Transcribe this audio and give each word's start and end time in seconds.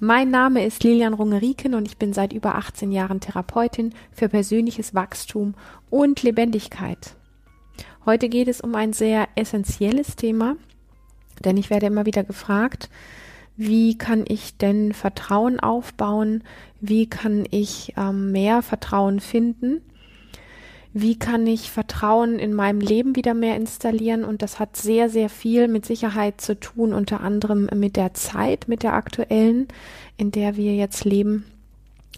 Mein 0.00 0.30
Name 0.30 0.64
ist 0.64 0.84
Lilian 0.84 1.12
Rungeriken 1.12 1.74
und 1.74 1.88
ich 1.88 1.96
bin 1.96 2.12
seit 2.12 2.32
über 2.32 2.54
18 2.54 2.92
Jahren 2.92 3.18
Therapeutin 3.18 3.92
für 4.12 4.28
persönliches 4.28 4.94
Wachstum 4.94 5.54
und 5.90 6.22
Lebendigkeit. 6.22 7.16
Heute 8.06 8.28
geht 8.28 8.46
es 8.46 8.60
um 8.60 8.76
ein 8.76 8.92
sehr 8.92 9.26
essentielles 9.34 10.14
Thema, 10.14 10.56
denn 11.44 11.56
ich 11.56 11.68
werde 11.68 11.86
immer 11.86 12.06
wieder 12.06 12.22
gefragt, 12.22 12.90
wie 13.56 13.98
kann 13.98 14.24
ich 14.28 14.56
denn 14.56 14.92
Vertrauen 14.92 15.58
aufbauen? 15.58 16.44
Wie 16.80 17.10
kann 17.10 17.44
ich 17.50 17.92
ähm, 17.96 18.30
mehr 18.30 18.62
Vertrauen 18.62 19.18
finden? 19.18 19.80
Wie 20.92 21.18
kann 21.18 21.46
ich 21.46 21.70
Vertrauen 21.70 22.38
in 22.38 22.54
meinem 22.54 22.80
Leben 22.80 23.14
wieder 23.14 23.34
mehr 23.34 23.56
installieren? 23.56 24.24
Und 24.24 24.42
das 24.42 24.58
hat 24.58 24.76
sehr, 24.76 25.10
sehr 25.10 25.28
viel 25.28 25.68
mit 25.68 25.84
Sicherheit 25.84 26.40
zu 26.40 26.58
tun, 26.58 26.94
unter 26.94 27.20
anderem 27.20 27.68
mit 27.74 27.96
der 27.96 28.14
Zeit, 28.14 28.68
mit 28.68 28.82
der 28.82 28.94
aktuellen, 28.94 29.68
in 30.16 30.30
der 30.30 30.56
wir 30.56 30.74
jetzt 30.74 31.04
leben, 31.04 31.44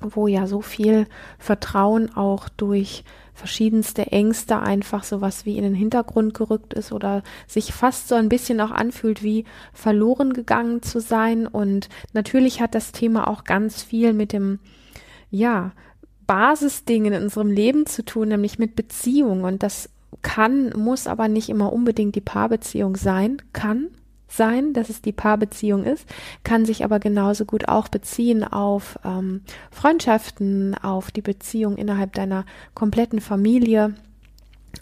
wo 0.01 0.29
ja 0.29 0.47
so 0.47 0.61
viel 0.61 1.07
Vertrauen 1.39 2.15
auch 2.17 2.49
durch 2.49 3.05
verschiedenste 3.35 4.13
Ängste 4.13 4.61
einfach 4.61 5.03
sowas 5.03 5.47
wie 5.47 5.57
in 5.57 5.65
den 5.65 5.75
Hintergrund 5.75 6.35
gerückt 6.35 6.75
ist 6.75 6.93
oder 6.93 7.23
sich 7.47 7.73
fast 7.73 8.07
so 8.07 8.15
ein 8.15 8.29
bisschen 8.29 8.61
auch 8.61 8.71
anfühlt, 8.71 9.23
wie 9.23 9.47
verloren 9.73 10.35
gegangen 10.35 10.83
zu 10.83 11.01
sein. 11.01 11.47
Und 11.47 11.89
natürlich 12.13 12.61
hat 12.61 12.75
das 12.75 12.93
Thema 12.93 13.29
auch 13.29 13.45
ganz 13.45 13.83
viel 13.83 14.13
mit 14.13 14.33
dem, 14.33 14.59
ja, 15.31 15.73
Basisdingen 16.31 17.13
in 17.13 17.25
unserem 17.25 17.51
Leben 17.51 17.87
zu 17.87 18.05
tun, 18.05 18.29
nämlich 18.29 18.57
mit 18.57 18.77
Beziehung. 18.77 19.43
Und 19.43 19.65
das 19.65 19.89
kann, 20.23 20.71
muss 20.77 21.09
aber 21.09 21.27
nicht 21.27 21.49
immer 21.49 21.73
unbedingt 21.73 22.15
die 22.15 22.21
Paarbeziehung 22.21 22.95
sein, 22.95 23.43
kann 23.53 23.89
sein, 24.29 24.73
dass 24.73 24.91
es 24.91 25.03
die 25.03 25.11
Paarbeziehung 25.11 25.83
ist, 25.83 26.07
kann 26.45 26.65
sich 26.65 26.85
aber 26.85 27.01
genauso 27.01 27.45
gut 27.47 27.67
auch 27.67 27.89
beziehen 27.89 28.45
auf 28.45 28.97
ähm, 29.05 29.41
Freundschaften, 29.73 30.77
auf 30.77 31.11
die 31.11 31.21
Beziehung 31.21 31.77
innerhalb 31.77 32.13
deiner 32.13 32.45
kompletten 32.75 33.21
Familie, 33.21 33.95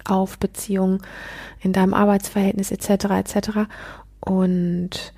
auf 0.05 0.37
Beziehungen 0.37 1.01
in 1.63 1.73
deinem 1.73 1.95
Arbeitsverhältnis 1.95 2.71
etc. 2.73 3.05
etc. 3.07 3.49
Und 4.21 5.15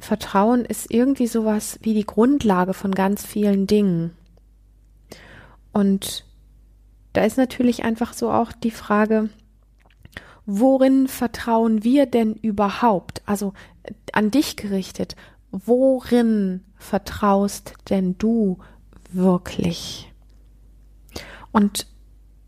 Vertrauen 0.00 0.64
ist 0.64 0.92
irgendwie 0.92 1.28
sowas 1.28 1.78
wie 1.82 1.94
die 1.94 2.06
Grundlage 2.06 2.74
von 2.74 2.90
ganz 2.90 3.24
vielen 3.24 3.68
Dingen. 3.68 4.17
Und 5.72 6.24
da 7.12 7.24
ist 7.24 7.36
natürlich 7.36 7.84
einfach 7.84 8.12
so 8.12 8.30
auch 8.30 8.52
die 8.52 8.70
Frage, 8.70 9.28
worin 10.46 11.08
vertrauen 11.08 11.84
wir 11.84 12.06
denn 12.06 12.34
überhaupt? 12.34 13.22
Also 13.26 13.52
an 14.12 14.30
dich 14.30 14.56
gerichtet, 14.56 15.16
worin 15.50 16.64
vertraust 16.76 17.74
denn 17.90 18.16
du 18.18 18.58
wirklich? 19.10 20.12
Und 21.52 21.86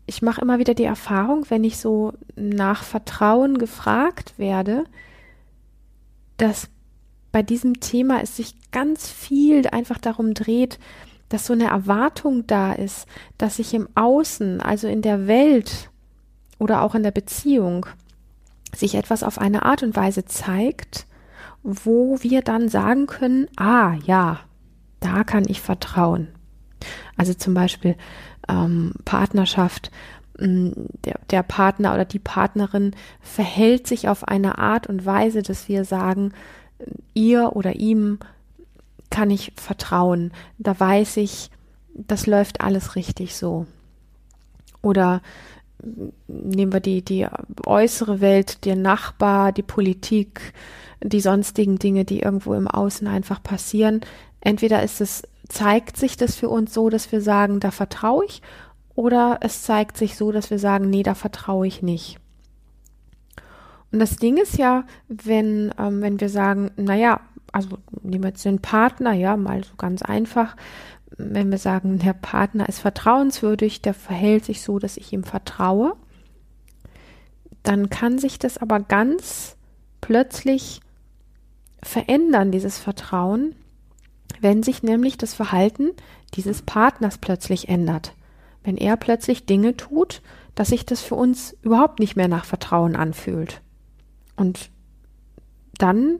ich 0.05 0.21
mache 0.21 0.41
immer 0.41 0.59
wieder 0.59 0.73
die 0.73 0.83
Erfahrung, 0.83 1.45
wenn 1.49 1.63
ich 1.63 1.77
so 1.77 2.13
nach 2.35 2.83
Vertrauen 2.83 3.57
gefragt 3.57 4.33
werde, 4.37 4.85
dass 6.37 6.69
bei 7.31 7.43
diesem 7.43 7.79
Thema 7.79 8.21
es 8.21 8.35
sich 8.35 8.55
ganz 8.71 9.09
viel 9.09 9.67
einfach 9.67 9.99
darum 9.99 10.33
dreht, 10.33 10.79
dass 11.31 11.45
so 11.45 11.53
eine 11.53 11.69
Erwartung 11.69 12.45
da 12.45 12.73
ist, 12.73 13.07
dass 13.37 13.55
sich 13.55 13.73
im 13.73 13.87
Außen, 13.95 14.61
also 14.61 14.87
in 14.87 15.01
der 15.01 15.27
Welt, 15.27 15.89
oder 16.59 16.83
auch 16.83 16.93
in 16.93 17.03
der 17.03 17.11
Beziehung 17.11 17.87
sich 18.75 18.95
etwas 18.95 19.23
auf 19.23 19.39
eine 19.39 19.63
Art 19.63 19.81
und 19.81 19.95
Weise 19.95 20.25
zeigt, 20.25 21.07
wo 21.63 22.17
wir 22.21 22.41
dann 22.41 22.69
sagen 22.69 23.07
können, 23.07 23.47
ah 23.57 23.95
ja, 24.05 24.41
da 24.99 25.23
kann 25.23 25.45
ich 25.47 25.61
vertrauen. 25.61 26.27
Also 27.17 27.33
zum 27.33 27.53
Beispiel 27.53 27.95
ähm, 28.47 28.93
Partnerschaft, 29.05 29.91
mm, 30.39 30.69
der, 31.05 31.19
der 31.29 31.43
Partner 31.43 31.93
oder 31.93 32.05
die 32.05 32.19
Partnerin 32.19 32.95
verhält 33.21 33.87
sich 33.87 34.07
auf 34.07 34.27
eine 34.27 34.57
Art 34.57 34.87
und 34.87 35.05
Weise, 35.05 35.41
dass 35.41 35.67
wir 35.67 35.85
sagen, 35.85 36.33
ihr 37.13 37.55
oder 37.55 37.75
ihm 37.75 38.19
kann 39.11 39.29
ich 39.29 39.53
vertrauen. 39.55 40.31
Da 40.57 40.79
weiß 40.79 41.17
ich, 41.17 41.51
das 41.93 42.25
läuft 42.25 42.61
alles 42.61 42.95
richtig 42.95 43.35
so. 43.35 43.67
Oder 44.81 45.21
nehmen 46.27 46.73
wir 46.73 46.79
die, 46.79 47.03
die 47.03 47.27
äußere 47.65 48.21
Welt, 48.21 48.65
der 48.65 48.75
Nachbar, 48.75 49.51
die 49.51 49.63
Politik, 49.63 50.53
die 51.03 51.21
sonstigen 51.21 51.77
Dinge, 51.77 52.05
die 52.05 52.21
irgendwo 52.21 52.53
im 52.53 52.67
Außen 52.67 53.07
einfach 53.07 53.41
passieren. 53.41 54.01
Entweder 54.39 54.83
ist 54.83 55.01
es, 55.01 55.23
zeigt 55.47 55.97
sich 55.97 56.17
das 56.17 56.35
für 56.35 56.49
uns 56.49 56.73
so, 56.73 56.89
dass 56.89 57.11
wir 57.11 57.21
sagen, 57.21 57.59
da 57.59 57.71
vertraue 57.71 58.25
ich, 58.25 58.41
oder 58.95 59.39
es 59.41 59.63
zeigt 59.63 59.97
sich 59.97 60.15
so, 60.15 60.31
dass 60.31 60.49
wir 60.49 60.59
sagen, 60.59 60.89
nee, 60.89 61.03
da 61.03 61.15
vertraue 61.15 61.67
ich 61.67 61.81
nicht. 61.81 62.19
Und 63.91 63.99
das 63.99 64.17
Ding 64.17 64.37
ist 64.37 64.57
ja, 64.57 64.85
wenn, 65.07 65.73
ähm, 65.77 66.01
wenn 66.01 66.19
wir 66.19 66.29
sagen, 66.29 66.71
naja, 66.77 67.19
also 67.51 67.77
nehmen 68.01 68.23
wir 68.23 68.29
jetzt 68.29 68.45
den 68.45 68.61
Partner, 68.61 69.13
ja, 69.13 69.37
mal 69.37 69.63
so 69.63 69.75
ganz 69.75 70.01
einfach, 70.01 70.55
wenn 71.17 71.51
wir 71.51 71.57
sagen, 71.57 71.99
der 71.99 72.13
Partner 72.13 72.67
ist 72.69 72.79
vertrauenswürdig, 72.79 73.81
der 73.81 73.93
verhält 73.93 74.45
sich 74.45 74.61
so, 74.61 74.79
dass 74.79 74.97
ich 74.97 75.11
ihm 75.13 75.23
vertraue, 75.23 75.93
dann 77.63 77.89
kann 77.89 78.17
sich 78.17 78.39
das 78.39 78.57
aber 78.57 78.79
ganz 78.79 79.57
plötzlich 79.99 80.81
verändern, 81.83 82.51
dieses 82.51 82.77
Vertrauen, 82.77 83.55
wenn 84.39 84.63
sich 84.63 84.83
nämlich 84.83 85.17
das 85.17 85.33
Verhalten 85.33 85.91
dieses 86.33 86.61
Partners 86.61 87.17
plötzlich 87.17 87.69
ändert. 87.69 88.15
Wenn 88.63 88.77
er 88.77 88.95
plötzlich 88.97 89.45
Dinge 89.45 89.75
tut, 89.75 90.21
dass 90.55 90.69
sich 90.69 90.85
das 90.85 91.01
für 91.01 91.15
uns 91.15 91.55
überhaupt 91.61 91.99
nicht 91.99 92.15
mehr 92.15 92.27
nach 92.27 92.45
Vertrauen 92.45 92.95
anfühlt. 92.95 93.61
Und 94.35 94.69
dann, 95.77 96.19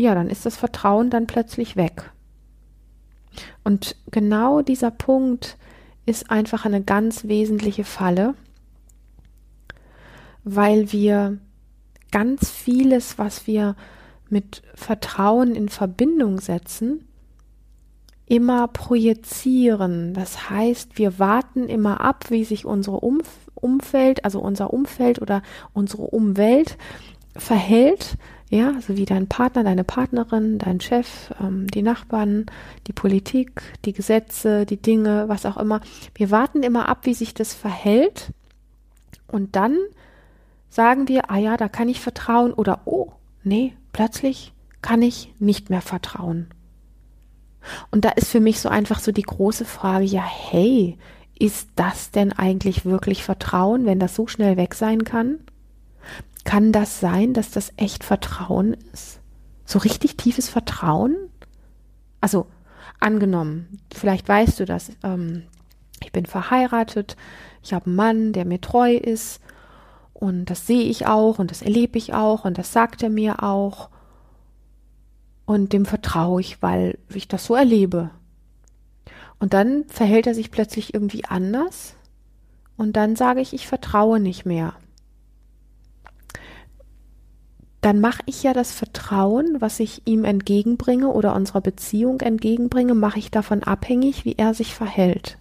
ja, 0.00 0.14
dann 0.14 0.28
ist 0.30 0.46
das 0.46 0.56
Vertrauen 0.56 1.10
dann 1.10 1.26
plötzlich 1.26 1.76
weg. 1.76 2.10
Und 3.64 3.96
genau 4.10 4.62
dieser 4.62 4.90
Punkt 4.90 5.56
ist 6.06 6.30
einfach 6.30 6.64
eine 6.64 6.82
ganz 6.82 7.24
wesentliche 7.24 7.84
Falle, 7.84 8.34
weil 10.42 10.90
wir 10.92 11.38
ganz 12.10 12.50
vieles, 12.50 13.18
was 13.18 13.46
wir 13.46 13.76
mit 14.28 14.62
Vertrauen 14.74 15.54
in 15.54 15.68
Verbindung 15.68 16.40
setzen, 16.40 17.06
immer 18.26 18.68
projizieren. 18.68 20.14
Das 20.14 20.50
heißt, 20.50 20.98
wir 20.98 21.18
warten 21.18 21.68
immer 21.68 22.00
ab, 22.00 22.26
wie 22.30 22.44
sich 22.44 22.64
unsere 22.64 23.00
Umf 23.00 23.28
Umfeld, 23.54 24.24
also 24.24 24.40
unser 24.40 24.72
Umfeld 24.72 25.20
oder 25.20 25.42
unsere 25.74 26.04
Umwelt 26.04 26.78
verhält, 27.36 28.16
ja, 28.50 28.74
so 28.80 28.96
wie 28.96 29.04
dein 29.04 29.28
Partner, 29.28 29.62
deine 29.62 29.84
Partnerin, 29.84 30.58
dein 30.58 30.80
Chef, 30.80 31.32
ähm, 31.40 31.68
die 31.68 31.82
Nachbarn, 31.82 32.46
die 32.88 32.92
Politik, 32.92 33.62
die 33.84 33.92
Gesetze, 33.92 34.66
die 34.66 34.76
Dinge, 34.76 35.28
was 35.28 35.46
auch 35.46 35.56
immer. 35.56 35.80
Wir 36.16 36.32
warten 36.32 36.64
immer 36.64 36.88
ab, 36.88 37.06
wie 37.06 37.14
sich 37.14 37.32
das 37.32 37.54
verhält. 37.54 38.32
Und 39.28 39.54
dann 39.54 39.78
sagen 40.68 41.06
wir, 41.06 41.30
ah 41.30 41.38
ja, 41.38 41.56
da 41.56 41.68
kann 41.68 41.88
ich 41.88 42.00
vertrauen 42.00 42.52
oder 42.52 42.80
oh, 42.86 43.12
nee, 43.44 43.72
plötzlich 43.92 44.52
kann 44.82 45.00
ich 45.00 45.32
nicht 45.38 45.70
mehr 45.70 45.82
vertrauen. 45.82 46.48
Und 47.92 48.04
da 48.04 48.10
ist 48.10 48.30
für 48.30 48.40
mich 48.40 48.58
so 48.58 48.68
einfach 48.68 48.98
so 48.98 49.12
die 49.12 49.22
große 49.22 49.64
Frage, 49.64 50.06
ja, 50.06 50.24
hey, 50.24 50.98
ist 51.38 51.68
das 51.76 52.10
denn 52.10 52.32
eigentlich 52.32 52.84
wirklich 52.84 53.22
Vertrauen, 53.22 53.86
wenn 53.86 54.00
das 54.00 54.16
so 54.16 54.26
schnell 54.26 54.56
weg 54.56 54.74
sein 54.74 55.04
kann? 55.04 55.38
Kann 56.44 56.72
das 56.72 57.00
sein, 57.00 57.34
dass 57.34 57.50
das 57.50 57.72
echt 57.76 58.04
Vertrauen 58.04 58.76
ist? 58.92 59.20
So 59.64 59.78
richtig 59.78 60.16
tiefes 60.16 60.48
Vertrauen? 60.48 61.16
Also, 62.20 62.46
angenommen, 62.98 63.78
vielleicht 63.94 64.28
weißt 64.28 64.60
du 64.60 64.64
das, 64.64 64.90
ähm, 65.02 65.44
ich 66.02 66.12
bin 66.12 66.26
verheiratet, 66.26 67.16
ich 67.62 67.72
habe 67.72 67.86
einen 67.86 67.96
Mann, 67.96 68.32
der 68.32 68.44
mir 68.44 68.60
treu 68.60 68.94
ist 68.94 69.40
und 70.14 70.46
das 70.46 70.66
sehe 70.66 70.84
ich 70.84 71.06
auch 71.06 71.38
und 71.38 71.50
das 71.50 71.62
erlebe 71.62 71.98
ich 71.98 72.14
auch 72.14 72.44
und 72.44 72.58
das 72.58 72.72
sagt 72.72 73.02
er 73.02 73.10
mir 73.10 73.42
auch 73.42 73.90
und 75.46 75.72
dem 75.72 75.84
vertraue 75.84 76.40
ich, 76.40 76.62
weil 76.62 76.98
ich 77.12 77.26
das 77.26 77.44
so 77.44 77.54
erlebe. 77.54 78.10
Und 79.38 79.54
dann 79.54 79.84
verhält 79.88 80.26
er 80.26 80.34
sich 80.34 80.50
plötzlich 80.50 80.94
irgendwie 80.94 81.24
anders 81.24 81.96
und 82.76 82.96
dann 82.96 83.16
sage 83.16 83.40
ich, 83.40 83.52
ich 83.52 83.66
vertraue 83.66 84.20
nicht 84.20 84.44
mehr. 84.44 84.74
Dann 87.80 88.00
mache 88.00 88.22
ich 88.26 88.42
ja 88.42 88.52
das 88.52 88.72
Vertrauen, 88.72 89.56
was 89.60 89.80
ich 89.80 90.02
ihm 90.06 90.24
entgegenbringe 90.24 91.08
oder 91.08 91.34
unserer 91.34 91.62
Beziehung 91.62 92.20
entgegenbringe, 92.20 92.94
mache 92.94 93.18
ich 93.18 93.30
davon 93.30 93.62
abhängig, 93.62 94.24
wie 94.24 94.34
er 94.36 94.52
sich 94.52 94.74
verhält. 94.74 95.38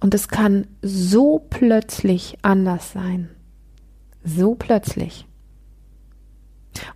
Und 0.00 0.14
es 0.14 0.28
kann 0.28 0.66
so 0.82 1.38
plötzlich 1.50 2.38
anders 2.42 2.92
sein. 2.92 3.30
So 4.22 4.54
plötzlich. 4.54 5.26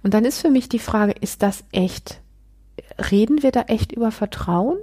Und 0.03 0.15
dann 0.15 0.25
ist 0.25 0.41
für 0.41 0.51
mich 0.51 0.69
die 0.69 0.79
Frage, 0.79 1.13
ist 1.13 1.43
das 1.43 1.65
echt? 1.73 2.21
Reden 3.11 3.43
wir 3.43 3.51
da 3.51 3.63
echt 3.63 3.93
über 3.93 4.11
Vertrauen? 4.11 4.79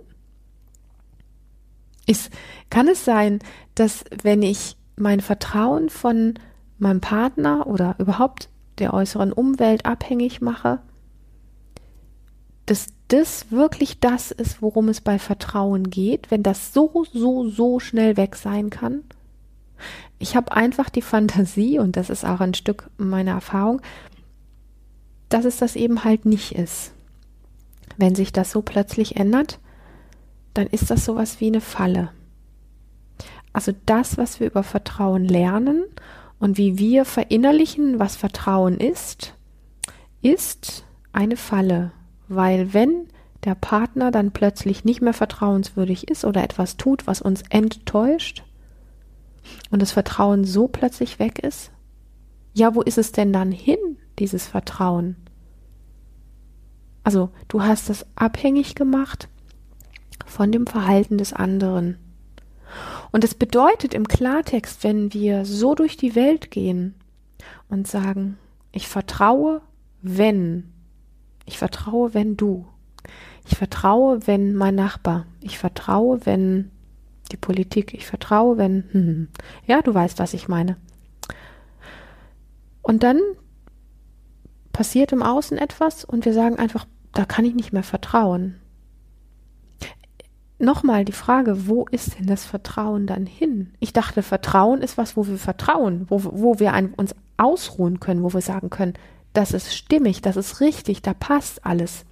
Ist, 2.06 2.32
kann 2.70 2.88
es 2.88 3.04
sein, 3.04 3.40
dass 3.74 4.06
wenn 4.22 4.44
ich 4.44 4.78
mein 4.96 5.22
Vertrauen 5.22 5.90
von 5.90 6.36
meinem 6.78 7.02
Partner 7.02 7.68
oder 7.68 7.96
überhaupt 7.98 8.50
der 8.80 8.94
äußeren 8.94 9.32
Umwelt 9.32 9.86
abhängig 9.86 10.42
mache, 10.42 10.80
dass 12.66 12.88
das 13.08 13.52
wirklich 13.52 14.00
das 14.00 14.32
ist, 14.32 14.62
worum 14.62 14.90
es 14.90 15.02
bei 15.02 15.20
Vertrauen 15.20 15.90
geht, 15.90 16.32
wenn 16.32 16.44
das 16.44 16.74
so, 16.74 17.06
so, 17.14 17.48
so 17.48 17.80
schnell 17.80 18.18
weg 18.18 18.36
sein 18.36 18.70
kann? 18.70 19.04
Ich 20.18 20.36
habe 20.36 20.54
einfach 20.54 20.90
die 20.90 21.02
Fantasie, 21.02 21.80
und 21.80 21.98
das 21.98 22.10
ist 22.10 22.26
auch 22.26 22.40
ein 22.40 22.54
Stück 22.54 22.90
meiner 22.98 23.32
Erfahrung, 23.32 23.82
dass 25.30 25.46
es 25.46 25.58
das 25.58 25.76
eben 25.76 26.04
halt 26.04 26.26
nicht 26.26 26.54
ist. 26.54 26.94
Wenn 27.98 28.16
sich 28.16 28.34
das 28.34 28.52
so 28.52 28.62
plötzlich 28.62 29.16
ändert, 29.18 29.60
dann 30.54 30.68
ist 30.68 30.90
das 30.90 31.06
sowas 31.06 31.40
wie 31.40 31.48
eine 31.48 31.62
Falle. 31.62 32.10
Also 33.54 33.72
das, 33.86 34.18
was 34.18 34.40
wir 34.40 34.48
über 34.48 34.64
Vertrauen 34.64 35.26
lernen 35.26 35.84
und 36.40 36.58
wie 36.58 36.78
wir 36.78 37.06
verinnerlichen, 37.06 38.00
was 38.00 38.16
Vertrauen 38.16 38.78
ist, 38.78 39.36
ist 40.22 40.86
eine 41.14 41.38
Falle, 41.38 41.92
weil 42.28 42.74
wenn 42.74 43.08
der 43.44 43.56
Partner 43.56 44.12
dann 44.12 44.32
plötzlich 44.32 44.84
nicht 44.84 45.02
mehr 45.02 45.14
vertrauenswürdig 45.14 46.10
ist 46.10 46.26
oder 46.26 46.44
etwas 46.44 46.78
tut, 46.78 47.08
was 47.08 47.22
uns 47.22 47.44
enttäuscht 47.50 48.44
und 49.70 49.82
das 49.82 49.92
Vertrauen 49.92 50.44
so 50.44 50.68
plötzlich 50.68 51.20
weg 51.20 51.40
ist, 51.40 51.72
ja, 52.54 52.74
wo 52.74 52.82
ist 52.82 52.98
es 52.98 53.12
denn 53.12 53.32
dann 53.34 53.52
hin, 53.52 53.78
dieses 54.18 54.48
Vertrauen? 54.48 55.16
Also, 57.04 57.30
du 57.48 57.62
hast 57.62 57.90
es 57.90 58.06
abhängig 58.16 58.74
gemacht 58.74 59.30
von 60.26 60.52
dem 60.52 60.66
Verhalten 60.66 61.18
des 61.18 61.34
anderen. 61.34 61.98
Und 63.16 63.24
es 63.24 63.34
bedeutet 63.34 63.94
im 63.94 64.10
Klartext, 64.10 64.84
wenn 64.84 65.14
wir 65.14 65.46
so 65.46 65.74
durch 65.74 65.96
die 65.96 66.16
Welt 66.16 66.52
gehen 66.52 66.96
und 67.70 67.88
sagen, 67.88 68.38
ich 68.74 68.90
vertraue, 68.90 69.62
wenn, 70.02 70.74
ich 71.46 71.58
vertraue, 71.58 72.14
wenn 72.14 72.36
du, 72.36 72.68
ich 73.48 73.56
vertraue, 73.56 74.28
wenn 74.28 74.54
mein 74.54 74.76
Nachbar, 74.76 75.28
ich 75.40 75.58
vertraue, 75.58 76.26
wenn 76.26 76.72
die 77.32 77.38
Politik, 77.38 77.94
ich 77.94 78.06
vertraue, 78.06 78.58
wenn, 78.58 78.84
hm, 78.92 79.08
hm. 79.08 79.28
ja, 79.66 79.82
du 79.82 79.94
weißt, 79.94 80.20
was 80.20 80.34
ich 80.34 80.50
meine. 80.50 80.76
Und 82.82 83.02
dann 83.02 83.22
passiert 84.74 85.14
im 85.14 85.24
Außen 85.24 85.58
etwas 85.58 86.04
und 86.04 86.26
wir 86.26 86.34
sagen 86.34 86.60
einfach, 86.60 86.86
da 87.14 87.24
kann 87.24 87.46
ich 87.46 87.56
nicht 87.56 87.72
mehr 87.72 87.84
vertrauen 87.84 88.60
nochmal 90.58 91.06
die 91.06 91.12
Frage, 91.12 91.68
wo 91.68 91.86
ist 91.92 92.18
denn 92.18 92.28
das 92.28 92.46
Vertrauen 92.46 93.08
dann 93.08 93.26
hin? 93.26 93.74
Ich 93.80 93.94
dachte, 93.94 94.24
Vertrauen 94.24 94.82
ist 94.82 94.98
was, 94.98 95.18
wo 95.18 95.28
wir 95.28 95.38
vertrauen, 95.38 96.06
wo, 96.10 96.24
wo 96.24 96.60
wir 96.60 96.74
ein, 96.74 96.94
uns 96.94 97.16
ausruhen 97.38 98.00
können, 98.00 98.24
wo 98.24 98.34
wir 98.34 98.42
sagen 98.42 98.70
können, 98.70 98.94
das 99.34 99.52
ist 99.52 99.76
stimmig, 99.76 100.22
das 100.22 100.38
ist 100.38 100.62
richtig, 100.62 101.02
da 101.02 101.14
passt 101.14 101.66
alles. 101.66 102.06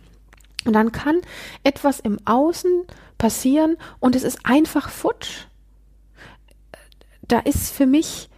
Und 0.66 0.74
dann 0.74 0.92
kann 0.92 1.22
etwas 1.63 2.00
im 2.00 2.19
Außen 2.25 2.84
passieren 3.18 3.78
und 4.00 4.16
es 4.16 4.24
ist 4.24 4.40
einfach 4.46 4.89
futsch. 4.89 5.46
Da 7.28 7.39
ist 7.39 7.72
für 7.72 7.86
mich, 7.86 8.30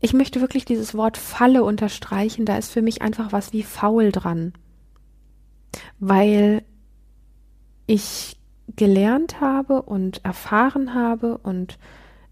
ich 0.00 0.12
möchte 0.12 0.40
wirklich 0.40 0.64
dieses 0.64 0.94
Wort 0.94 1.16
Falle 1.16 1.64
unterstreichen, 1.64 2.44
da 2.44 2.56
ist 2.56 2.72
für 2.72 2.82
mich 2.82 3.02
einfach 3.02 3.32
was 3.32 3.52
wie 3.52 3.62
faul 3.62 4.12
dran. 4.12 4.52
Weil 5.98 6.64
ich 7.86 8.36
gelernt 8.76 9.40
habe 9.40 9.82
und 9.82 10.24
erfahren 10.24 10.94
habe 10.94 11.38
und 11.38 11.78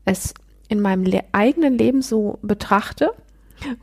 es 0.04 0.34
in 0.68 0.80
meinem 0.80 1.04
le 1.04 1.22
eigenen 1.32 1.76
Leben 1.76 2.02
so 2.02 2.38
betrachte 2.42 3.12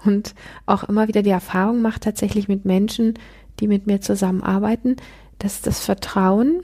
und 0.05 0.35
auch 0.65 0.83
immer 0.83 1.07
wieder 1.07 1.21
die 1.21 1.29
Erfahrung 1.29 1.81
mache, 1.81 1.99
tatsächlich 1.99 2.47
mit 2.47 2.65
Menschen, 2.65 3.13
die 3.59 3.67
mit 3.67 3.87
mir 3.87 4.01
zusammenarbeiten, 4.01 4.97
dass 5.37 5.61
das 5.61 5.83
Vertrauen, 5.83 6.63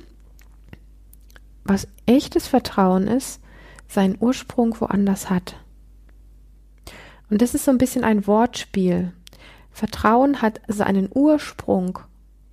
was 1.64 1.88
echtes 2.06 2.48
Vertrauen 2.48 3.08
ist, 3.08 3.42
seinen 3.88 4.18
Ursprung 4.20 4.76
woanders 4.80 5.30
hat. 5.30 5.56
Und 7.30 7.42
das 7.42 7.56
ist 7.56 7.66
so 7.66 7.72
ein 7.72 7.78
bisschen 7.78 8.04
ein 8.04 8.28
Wortspiel. 8.28 9.14
Vertrauen 9.72 10.42
hat 10.42 10.62
seinen 10.68 11.10
Ursprung 11.14 12.00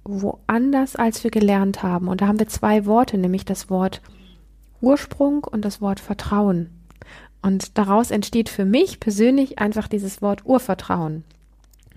woanders, 0.05 0.97
als 0.97 1.23
wir 1.25 1.31
gelernt 1.31 1.83
haben. 1.83 2.09
Und 2.09 2.21
da 2.21 2.27
haben 2.27 2.39
wir 2.39 2.49
zwei 2.49 2.87
Worte, 2.87 3.19
nämlich 3.19 3.45
das 3.45 3.71
Wort 3.71 4.01
Ursprung 4.81 5.45
und 5.45 5.65
das 5.65 5.81
Wort 5.81 6.01
Vertrauen. 6.01 6.71
Und 7.41 7.77
daraus 7.79 8.11
entsteht 8.11 8.49
für 8.49 8.65
mich 8.65 9.01
persönlich 9.01 9.59
einfach 9.59 9.89
dieses 9.89 10.23
Wort 10.23 10.45
Urvertrauen. 10.45 11.25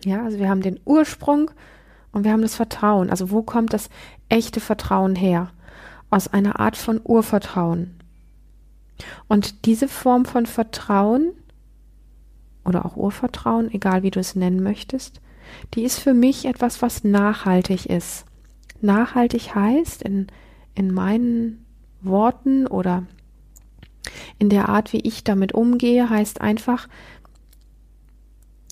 Ja, 0.04 0.24
also 0.24 0.40
wir 0.40 0.50
haben 0.50 0.62
den 0.62 0.80
Ursprung 0.86 1.52
und 2.12 2.24
wir 2.24 2.32
haben 2.32 2.42
das 2.42 2.56
Vertrauen. 2.56 3.10
Also 3.10 3.32
wo 3.32 3.42
kommt 3.42 3.74
das 3.74 3.90
echte 4.30 4.60
Vertrauen 4.60 5.16
her? 5.16 5.52
Aus 6.10 6.28
einer 6.28 6.60
Art 6.60 6.78
von 6.78 7.02
Urvertrauen. 7.04 7.96
Und 9.28 9.66
diese 9.66 9.88
Form 9.88 10.26
von 10.26 10.46
Vertrauen 10.46 11.32
oder 12.64 12.86
auch 12.86 12.96
Urvertrauen, 12.96 13.72
egal 13.72 14.04
wie 14.04 14.12
du 14.12 14.20
es 14.20 14.36
nennen 14.36 14.64
möchtest, 14.64 15.22
die 15.74 15.84
ist 15.84 16.00
für 16.00 16.14
mich 16.14 16.46
etwas, 16.46 16.82
was 16.82 17.04
nachhaltig 17.04 17.86
ist. 17.86 18.26
Nachhaltig 18.82 19.56
heißt 19.56 20.02
in, 20.02 20.28
in 20.74 20.94
meinen 20.94 21.66
Worten 22.02 22.68
oder 22.68 23.04
in 24.38 24.50
der 24.50 24.70
Art, 24.70 24.94
wie 24.94 25.00
ich 25.00 25.24
damit 25.24 25.54
umgehe, 25.54 26.10
heißt 26.10 26.42
einfach, 26.42 26.88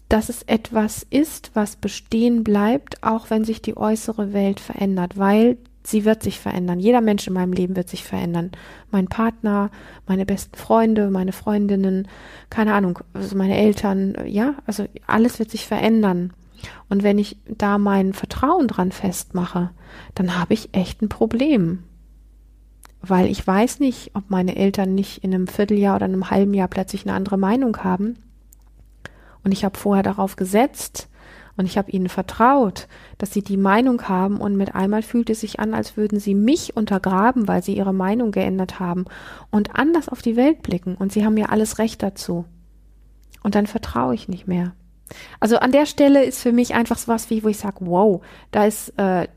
dass 0.10 0.30
es 0.30 0.44
etwas 0.44 1.06
ist, 1.10 1.52
was 1.56 1.76
bestehen 1.76 2.44
bleibt, 2.44 3.02
auch 3.04 3.30
wenn 3.30 3.44
sich 3.46 3.62
die 3.62 3.76
äußere 3.76 4.32
Welt 4.32 4.60
verändert, 4.60 5.18
weil 5.18 5.58
sie 5.84 6.06
wird 6.06 6.24
sich 6.24 6.40
verändern. 6.40 6.80
Jeder 6.80 7.02
Mensch 7.02 7.28
in 7.28 7.34
meinem 7.34 7.54
Leben 7.54 7.76
wird 7.76 7.90
sich 7.90 8.04
verändern. 8.04 8.52
Mein 8.92 9.08
Partner, 9.08 9.72
meine 10.08 10.26
besten 10.26 10.56
Freunde, 10.56 11.10
meine 11.10 11.32
Freundinnen, 11.34 12.08
keine 12.50 12.74
Ahnung, 12.74 13.00
also 13.14 13.36
meine 13.36 13.58
Eltern, 13.58 14.16
ja, 14.26 14.56
also 14.66 14.86
alles 15.08 15.40
wird 15.40 15.52
sich 15.52 15.66
verändern. 15.66 16.32
Und 16.90 17.04
wenn 17.04 17.18
ich 17.18 17.38
da 17.48 17.78
mein 17.78 18.14
Vertrauen 18.14 18.68
dran 18.68 18.92
festmache, 18.92 19.72
dann 20.16 20.40
habe 20.40 20.54
ich 20.54 20.70
echt 20.74 21.02
ein 21.02 21.10
Problem. 21.10 21.84
Weil 23.02 23.28
ich 23.28 23.46
weiß 23.46 23.80
nicht, 23.80 24.12
ob 24.14 24.30
meine 24.30 24.56
Eltern 24.56 24.96
nicht 24.96 25.24
in 25.24 25.34
einem 25.34 25.48
Vierteljahr 25.48 25.98
oder 25.98 26.06
einem 26.06 26.30
halben 26.30 26.54
Jahr 26.54 26.68
plötzlich 26.68 27.06
eine 27.06 27.16
andere 27.16 27.38
Meinung 27.38 27.78
haben. 27.78 28.18
Und 29.44 29.52
ich 29.52 29.66
habe 29.66 29.78
vorher 29.78 30.04
darauf 30.04 30.36
gesetzt 30.36 31.10
und 31.56 31.66
ich 31.66 31.78
habe 31.78 31.92
ihnen 31.92 32.10
vertraut, 32.10 32.88
dass 33.18 33.32
sie 33.32 33.44
die 33.44 33.58
Meinung 33.58 34.02
haben 34.04 34.38
und 34.38 34.56
mit 34.56 34.74
einmal 34.74 35.04
fühlt 35.04 35.30
es 35.30 35.42
sich 35.42 35.60
an, 35.60 35.74
als 35.74 35.98
würden 35.98 36.20
sie 36.20 36.34
mich 36.34 36.76
untergraben, 36.76 37.48
weil 37.48 37.62
sie 37.62 37.76
ihre 37.76 37.94
Meinung 37.94 38.32
geändert 38.32 38.80
haben 38.80 39.06
und 39.52 39.76
anders 39.76 40.10
auf 40.10 40.22
die 40.22 40.36
Welt 40.36 40.64
blicken 40.64 40.96
und 40.96 41.12
sie 41.12 41.26
haben 41.26 41.38
ja 41.38 41.48
alles 41.48 41.78
Recht 41.78 42.02
dazu. 42.02 42.46
Und 43.44 43.56
dann 43.56 43.68
vertraue 43.68 44.16
ich 44.16 44.28
nicht 44.28 44.48
mehr. 44.48 44.74
Also 45.40 45.58
an 45.58 45.72
der 45.72 45.86
Stelle 45.86 46.24
ist 46.24 46.42
für 46.42 46.52
mich 46.52 46.74
einfach 46.74 46.98
so 46.98 47.08
was 47.08 47.30
wie, 47.30 47.44
wo 47.44 47.48
ich 47.48 47.58
sage, 47.58 47.78
wow, 47.82 48.24
da 48.52 48.66
ist 48.66 48.90
äh, 48.98 49.28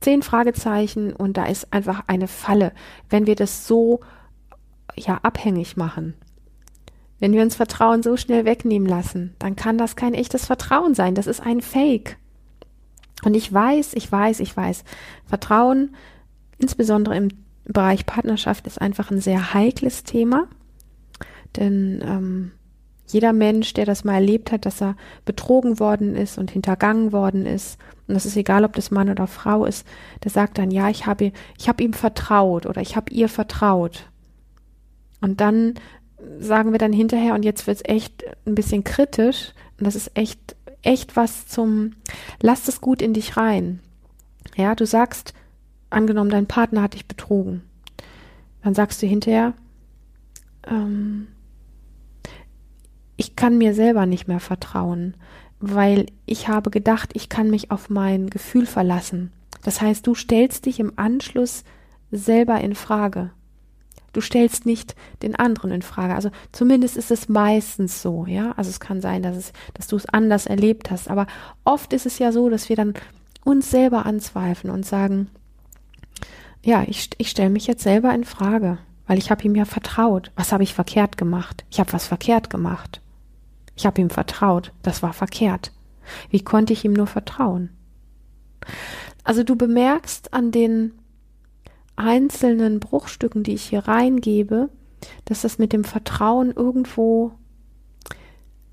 zehn 0.00 0.22
Fragezeichen 0.22 1.12
und 1.12 1.36
da 1.36 1.46
ist 1.46 1.72
einfach 1.72 2.04
eine 2.06 2.28
Falle, 2.28 2.72
wenn 3.08 3.26
wir 3.26 3.36
das 3.36 3.66
so 3.66 4.00
ja 4.96 5.20
abhängig 5.22 5.76
machen. 5.76 6.14
Wenn 7.18 7.32
wir 7.32 7.42
uns 7.42 7.54
Vertrauen 7.54 8.02
so 8.02 8.16
schnell 8.16 8.44
wegnehmen 8.44 8.88
lassen, 8.88 9.34
dann 9.38 9.54
kann 9.54 9.78
das 9.78 9.94
kein 9.94 10.14
echtes 10.14 10.46
Vertrauen 10.46 10.94
sein. 10.94 11.14
Das 11.14 11.28
ist 11.28 11.40
ein 11.40 11.60
Fake. 11.60 12.18
Und 13.24 13.34
ich 13.34 13.52
weiß, 13.52 13.94
ich 13.94 14.10
weiß, 14.10 14.40
ich 14.40 14.56
weiß, 14.56 14.82
Vertrauen, 15.26 15.94
insbesondere 16.58 17.16
im 17.16 17.28
Bereich 17.64 18.06
Partnerschaft, 18.06 18.66
ist 18.66 18.80
einfach 18.80 19.12
ein 19.12 19.20
sehr 19.20 19.54
heikles 19.54 20.02
Thema. 20.02 20.48
Denn 21.56 22.02
ähm, 22.04 22.52
jeder 23.12 23.32
Mensch, 23.32 23.74
der 23.74 23.86
das 23.86 24.04
mal 24.04 24.14
erlebt 24.14 24.52
hat, 24.52 24.66
dass 24.66 24.82
er 24.82 24.96
betrogen 25.24 25.78
worden 25.78 26.16
ist 26.16 26.38
und 26.38 26.50
hintergangen 26.50 27.12
worden 27.12 27.46
ist, 27.46 27.78
und 28.08 28.14
das 28.14 28.26
ist 28.26 28.36
egal, 28.36 28.64
ob 28.64 28.74
das 28.74 28.90
Mann 28.90 29.08
oder 29.08 29.26
Frau 29.26 29.64
ist, 29.64 29.86
der 30.24 30.30
sagt 30.30 30.58
dann, 30.58 30.70
ja, 30.70 30.90
ich 30.90 31.06
habe, 31.06 31.32
ich 31.56 31.68
habe 31.68 31.82
ihm 31.82 31.92
vertraut 31.92 32.66
oder 32.66 32.80
ich 32.80 32.96
habe 32.96 33.12
ihr 33.12 33.28
vertraut. 33.28 34.10
Und 35.20 35.40
dann 35.40 35.74
sagen 36.38 36.72
wir 36.72 36.78
dann 36.78 36.92
hinterher, 36.92 37.34
und 37.34 37.44
jetzt 37.44 37.66
wird 37.66 37.78
es 37.78 37.84
echt 37.84 38.24
ein 38.44 38.54
bisschen 38.54 38.84
kritisch, 38.84 39.52
und 39.78 39.86
das 39.86 39.94
ist 39.94 40.10
echt, 40.14 40.56
echt 40.82 41.16
was 41.16 41.46
zum, 41.46 41.94
lass 42.40 42.68
es 42.68 42.80
gut 42.80 43.02
in 43.02 43.14
dich 43.14 43.36
rein. 43.36 43.80
Ja, 44.56 44.74
du 44.74 44.84
sagst, 44.84 45.32
angenommen, 45.90 46.30
dein 46.30 46.46
Partner 46.46 46.82
hat 46.82 46.94
dich 46.94 47.06
betrogen. 47.06 47.62
Dann 48.62 48.74
sagst 48.74 49.02
du 49.02 49.06
hinterher, 49.06 49.54
ähm, 50.66 51.28
ich 53.22 53.36
kann 53.36 53.56
mir 53.56 53.72
selber 53.72 54.04
nicht 54.04 54.26
mehr 54.26 54.40
vertrauen, 54.40 55.14
weil 55.60 56.06
ich 56.26 56.48
habe 56.48 56.70
gedacht, 56.70 57.10
ich 57.14 57.28
kann 57.28 57.50
mich 57.50 57.70
auf 57.70 57.88
mein 57.88 58.28
Gefühl 58.30 58.66
verlassen. 58.66 59.30
Das 59.62 59.80
heißt, 59.80 60.04
du 60.08 60.16
stellst 60.16 60.66
dich 60.66 60.80
im 60.80 60.94
Anschluss 60.96 61.62
selber 62.10 62.60
in 62.60 62.74
Frage. 62.74 63.30
Du 64.12 64.20
stellst 64.20 64.66
nicht 64.66 64.96
den 65.22 65.36
anderen 65.36 65.70
in 65.70 65.82
Frage. 65.82 66.16
Also 66.16 66.32
zumindest 66.50 66.96
ist 66.96 67.12
es 67.12 67.28
meistens 67.28 68.02
so, 68.02 68.26
ja. 68.26 68.54
Also 68.56 68.70
es 68.70 68.80
kann 68.80 69.00
sein, 69.00 69.22
dass 69.22 69.36
es, 69.36 69.52
dass 69.74 69.86
du 69.86 69.94
es 69.94 70.06
anders 70.06 70.46
erlebt 70.46 70.90
hast. 70.90 71.08
Aber 71.08 71.28
oft 71.64 71.92
ist 71.92 72.06
es 72.06 72.18
ja 72.18 72.32
so, 72.32 72.48
dass 72.48 72.68
wir 72.68 72.74
dann 72.74 72.94
uns 73.44 73.70
selber 73.70 74.04
anzweifeln 74.04 74.74
und 74.74 74.84
sagen, 74.84 75.28
ja, 76.64 76.82
ich, 76.88 77.10
ich 77.18 77.30
stelle 77.30 77.50
mich 77.50 77.68
jetzt 77.68 77.84
selber 77.84 78.12
in 78.12 78.24
Frage, 78.24 78.78
weil 79.06 79.18
ich 79.18 79.30
habe 79.30 79.44
ihm 79.44 79.54
ja 79.54 79.64
vertraut. 79.64 80.32
Was 80.34 80.50
habe 80.50 80.64
ich 80.64 80.74
verkehrt 80.74 81.16
gemacht? 81.16 81.64
Ich 81.70 81.78
habe 81.78 81.92
was 81.92 82.08
verkehrt 82.08 82.50
gemacht. 82.50 83.00
Ich 83.82 83.86
habe 83.86 84.00
ihm 84.00 84.10
vertraut. 84.10 84.70
Das 84.82 85.02
war 85.02 85.12
verkehrt. 85.12 85.72
Wie 86.30 86.44
konnte 86.44 86.72
ich 86.72 86.84
ihm 86.84 86.92
nur 86.92 87.08
vertrauen? 87.08 87.70
Also 89.24 89.42
du 89.42 89.56
bemerkst 89.56 90.32
an 90.32 90.52
den 90.52 90.92
einzelnen 91.96 92.78
Bruchstücken, 92.78 93.42
die 93.42 93.54
ich 93.54 93.64
hier 93.64 93.88
reingebe, 93.88 94.68
dass 95.24 95.42
das 95.42 95.58
mit 95.58 95.72
dem 95.72 95.82
Vertrauen 95.82 96.52
irgendwo 96.52 97.32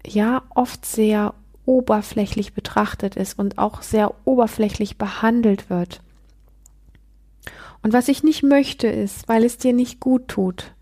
ja 0.06 0.44
oft 0.54 0.86
sehr 0.86 1.34
oberflächlich 1.66 2.54
betrachtet 2.54 3.16
ist 3.16 3.40
und 3.40 3.58
auch 3.58 3.82
sehr 3.82 4.14
oberflächlich 4.26 5.00
behandelt 5.00 5.72
wird. 5.72 6.04
Und 7.82 7.94
was 7.94 8.10
ich 8.10 8.22
nicht 8.22 8.44
möchte 8.44 8.86
ist, 8.86 9.28
weil 9.28 9.44
es 9.44 9.58
dir 9.58 9.74
nicht 9.74 10.00
gut 10.00 10.28
tut, 10.28 10.76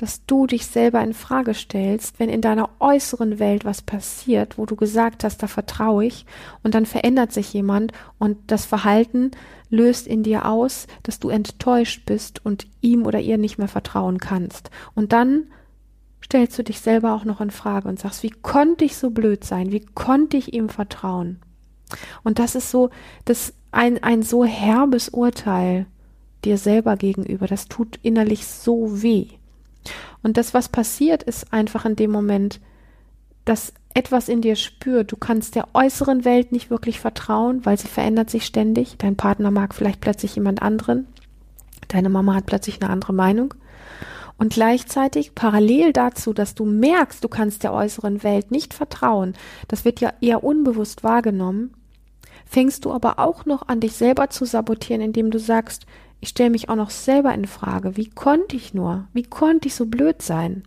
dass 0.00 0.24
du 0.24 0.46
dich 0.46 0.66
selber 0.66 1.02
in 1.02 1.12
Frage 1.12 1.52
stellst, 1.52 2.18
wenn 2.18 2.30
in 2.30 2.40
deiner 2.40 2.70
äußeren 2.78 3.38
Welt 3.38 3.66
was 3.66 3.82
passiert, 3.82 4.56
wo 4.56 4.64
du 4.64 4.74
gesagt 4.74 5.24
hast, 5.24 5.42
da 5.42 5.46
vertraue 5.46 6.06
ich, 6.06 6.24
und 6.62 6.74
dann 6.74 6.86
verändert 6.86 7.32
sich 7.32 7.52
jemand 7.52 7.92
und 8.18 8.38
das 8.46 8.64
Verhalten 8.64 9.32
löst 9.68 10.06
in 10.06 10.22
dir 10.22 10.46
aus, 10.46 10.86
dass 11.02 11.20
du 11.20 11.28
enttäuscht 11.28 12.06
bist 12.06 12.42
und 12.46 12.66
ihm 12.80 13.04
oder 13.04 13.20
ihr 13.20 13.36
nicht 13.36 13.58
mehr 13.58 13.68
vertrauen 13.68 14.16
kannst. 14.16 14.70
Und 14.94 15.12
dann 15.12 15.48
stellst 16.24 16.58
du 16.58 16.64
dich 16.64 16.80
selber 16.80 17.12
auch 17.12 17.26
noch 17.26 17.42
in 17.42 17.50
Frage 17.50 17.86
und 17.86 18.00
sagst, 18.00 18.22
wie 18.22 18.30
konnte 18.30 18.86
ich 18.86 18.96
so 18.96 19.10
blöd 19.10 19.44
sein? 19.44 19.70
Wie 19.70 19.84
konnte 19.84 20.38
ich 20.38 20.54
ihm 20.54 20.70
vertrauen? 20.70 21.40
Und 22.22 22.38
das 22.38 22.54
ist 22.54 22.70
so, 22.70 22.88
das 23.26 23.52
ein, 23.70 24.02
ein 24.02 24.22
so 24.22 24.46
herbes 24.46 25.10
Urteil 25.10 25.84
dir 26.46 26.56
selber 26.56 26.96
gegenüber. 26.96 27.46
Das 27.46 27.68
tut 27.68 27.98
innerlich 28.02 28.46
so 28.46 29.02
weh. 29.02 29.26
Und 30.22 30.36
das, 30.36 30.54
was 30.54 30.68
passiert, 30.68 31.22
ist 31.22 31.52
einfach 31.52 31.84
in 31.84 31.96
dem 31.96 32.10
Moment, 32.10 32.60
dass 33.44 33.72
etwas 33.94 34.28
in 34.28 34.42
dir 34.42 34.56
spürt. 34.56 35.12
Du 35.12 35.16
kannst 35.16 35.54
der 35.54 35.68
äußeren 35.74 36.24
Welt 36.24 36.52
nicht 36.52 36.70
wirklich 36.70 37.00
vertrauen, 37.00 37.64
weil 37.64 37.78
sie 37.78 37.88
verändert 37.88 38.30
sich 38.30 38.44
ständig. 38.44 38.96
Dein 38.98 39.16
Partner 39.16 39.50
mag 39.50 39.74
vielleicht 39.74 40.00
plötzlich 40.00 40.36
jemand 40.36 40.62
anderen. 40.62 41.06
Deine 41.88 42.08
Mama 42.08 42.34
hat 42.34 42.46
plötzlich 42.46 42.80
eine 42.80 42.90
andere 42.90 43.12
Meinung. 43.12 43.54
Und 44.38 44.54
gleichzeitig 44.54 45.34
parallel 45.34 45.92
dazu, 45.92 46.32
dass 46.32 46.54
du 46.54 46.64
merkst, 46.64 47.22
du 47.22 47.28
kannst 47.28 47.62
der 47.62 47.74
äußeren 47.74 48.22
Welt 48.22 48.50
nicht 48.50 48.72
vertrauen, 48.72 49.34
das 49.68 49.84
wird 49.84 50.00
ja 50.00 50.14
eher 50.22 50.42
unbewusst 50.42 51.04
wahrgenommen, 51.04 51.74
fängst 52.46 52.86
du 52.86 52.92
aber 52.92 53.18
auch 53.18 53.44
noch 53.44 53.68
an, 53.68 53.80
dich 53.80 53.92
selber 53.92 54.30
zu 54.30 54.46
sabotieren, 54.46 55.02
indem 55.02 55.30
du 55.30 55.38
sagst, 55.38 55.84
ich 56.20 56.30
stelle 56.30 56.50
mich 56.50 56.68
auch 56.68 56.76
noch 56.76 56.90
selber 56.90 57.32
in 57.34 57.46
Frage. 57.46 57.96
Wie 57.96 58.08
konnte 58.08 58.56
ich 58.56 58.74
nur? 58.74 59.08
Wie 59.12 59.22
konnte 59.22 59.68
ich 59.68 59.74
so 59.74 59.86
blöd 59.86 60.20
sein? 60.20 60.64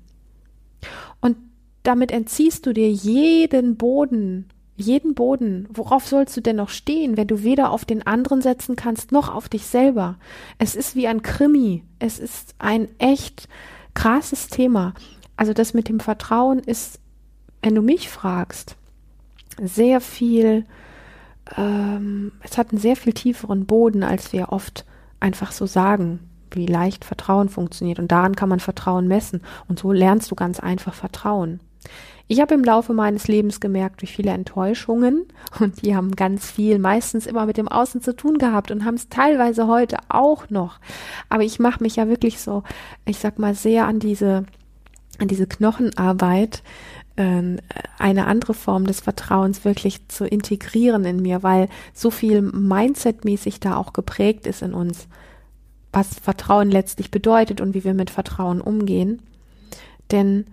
Und 1.22 1.38
damit 1.84 2.12
entziehst 2.12 2.66
du 2.66 2.74
dir 2.74 2.92
jeden 2.92 3.78
Boden, 3.78 4.50
jeden 4.76 5.14
Boden. 5.14 5.68
Worauf 5.72 6.08
sollst 6.08 6.36
du 6.36 6.42
denn 6.42 6.56
noch 6.56 6.70
stehen, 6.70 7.18
wenn 7.18 7.28
du 7.28 7.44
weder 7.44 7.72
auf 7.72 7.86
den 7.86 8.06
anderen 8.08 8.42
setzen 8.42 8.76
kannst, 8.76 9.12
noch 9.12 9.34
auf 9.34 9.48
dich 9.48 9.66
selber? 9.66 10.18
Es 10.58 10.76
ist 10.76 10.96
wie 10.96 11.08
ein 11.08 11.22
Krimi. 11.22 11.84
Es 12.00 12.18
ist 12.18 12.56
ein 12.58 12.88
echt 12.98 13.48
krasses 13.94 14.48
Thema. 14.48 14.96
Also 15.38 15.54
das 15.54 15.76
mit 15.76 15.88
dem 15.88 16.00
Vertrauen 16.00 16.60
ist, 16.60 17.00
wenn 17.62 17.76
du 17.76 17.82
mich 17.82 18.10
fragst, 18.10 18.76
sehr 19.62 20.02
viel, 20.02 20.66
ähm, 21.56 22.32
es 22.42 22.58
hat 22.58 22.72
einen 22.72 22.82
sehr 22.82 22.96
viel 22.96 23.14
tieferen 23.14 23.66
Boden, 23.66 24.04
als 24.04 24.34
wir 24.34 24.52
oft 24.52 24.86
einfach 25.24 25.52
so 25.52 25.66
sagen, 25.66 26.20
wie 26.52 26.66
leicht 26.68 27.06
Vertrauen 27.06 27.50
funktioniert. 27.50 28.00
Und 28.00 28.12
daran 28.12 28.36
kann 28.36 28.50
man 28.50 28.60
Vertrauen 28.60 29.08
messen. 29.08 29.42
Und 29.68 29.80
so 29.80 29.92
lernst 29.92 30.30
du 30.30 30.36
ganz 30.36 30.60
einfach 30.60 30.94
Vertrauen. 30.94 31.60
Ich 32.28 32.40
habe 32.40 32.54
im 32.54 32.64
Laufe 32.64 32.94
meines 32.94 33.28
Lebens 33.28 33.60
gemerkt, 33.60 34.02
durch 34.02 34.14
viele 34.14 34.32
Enttäuschungen, 34.32 35.26
und 35.60 35.82
die 35.82 35.96
haben 35.96 36.12
ganz 36.16 36.50
viel, 36.50 36.80
meistens 36.80 37.26
immer 37.26 37.46
mit 37.46 37.58
dem 37.58 37.68
Außen 37.68 38.02
zu 38.02 38.16
tun 38.16 38.38
gehabt 38.38 38.72
und 38.72 38.86
haben 38.86 38.96
es 38.96 39.10
teilweise 39.10 39.68
heute 39.68 39.98
auch 40.10 40.50
noch. 40.50 40.80
Aber 41.30 41.44
ich 41.44 41.60
mache 41.60 41.84
mich 41.84 41.98
ja 41.98 42.08
wirklich 42.08 42.40
so, 42.40 42.64
ich 43.06 43.20
sag 43.20 43.40
mal, 43.40 43.56
sehr 43.56 43.88
an 43.88 44.00
diese, 44.00 44.46
an 45.20 45.28
diese 45.28 45.48
Knochenarbeit, 45.48 46.64
eine 47.16 48.26
andere 48.26 48.56
Form 48.56 48.88
des 48.88 49.02
Vertrauens 49.02 49.64
wirklich 49.66 50.08
zu 50.08 50.26
integrieren 50.26 51.06
in 51.06 51.22
mir, 51.22 51.44
weil 51.44 51.70
so 51.94 52.10
viel 52.10 52.42
Mindset-mäßig 52.42 53.60
da 53.60 53.76
auch 53.76 53.94
geprägt 53.94 54.48
ist 54.48 54.64
in 54.64 54.74
uns, 54.74 55.08
was 55.92 56.16
Vertrauen 56.20 56.72
letztlich 56.72 57.12
bedeutet 57.12 57.62
und 57.62 57.76
wie 57.76 57.84
wir 57.84 57.94
mit 57.94 58.10
Vertrauen 58.10 58.62
umgehen. 58.62 59.22
Denn 60.10 60.46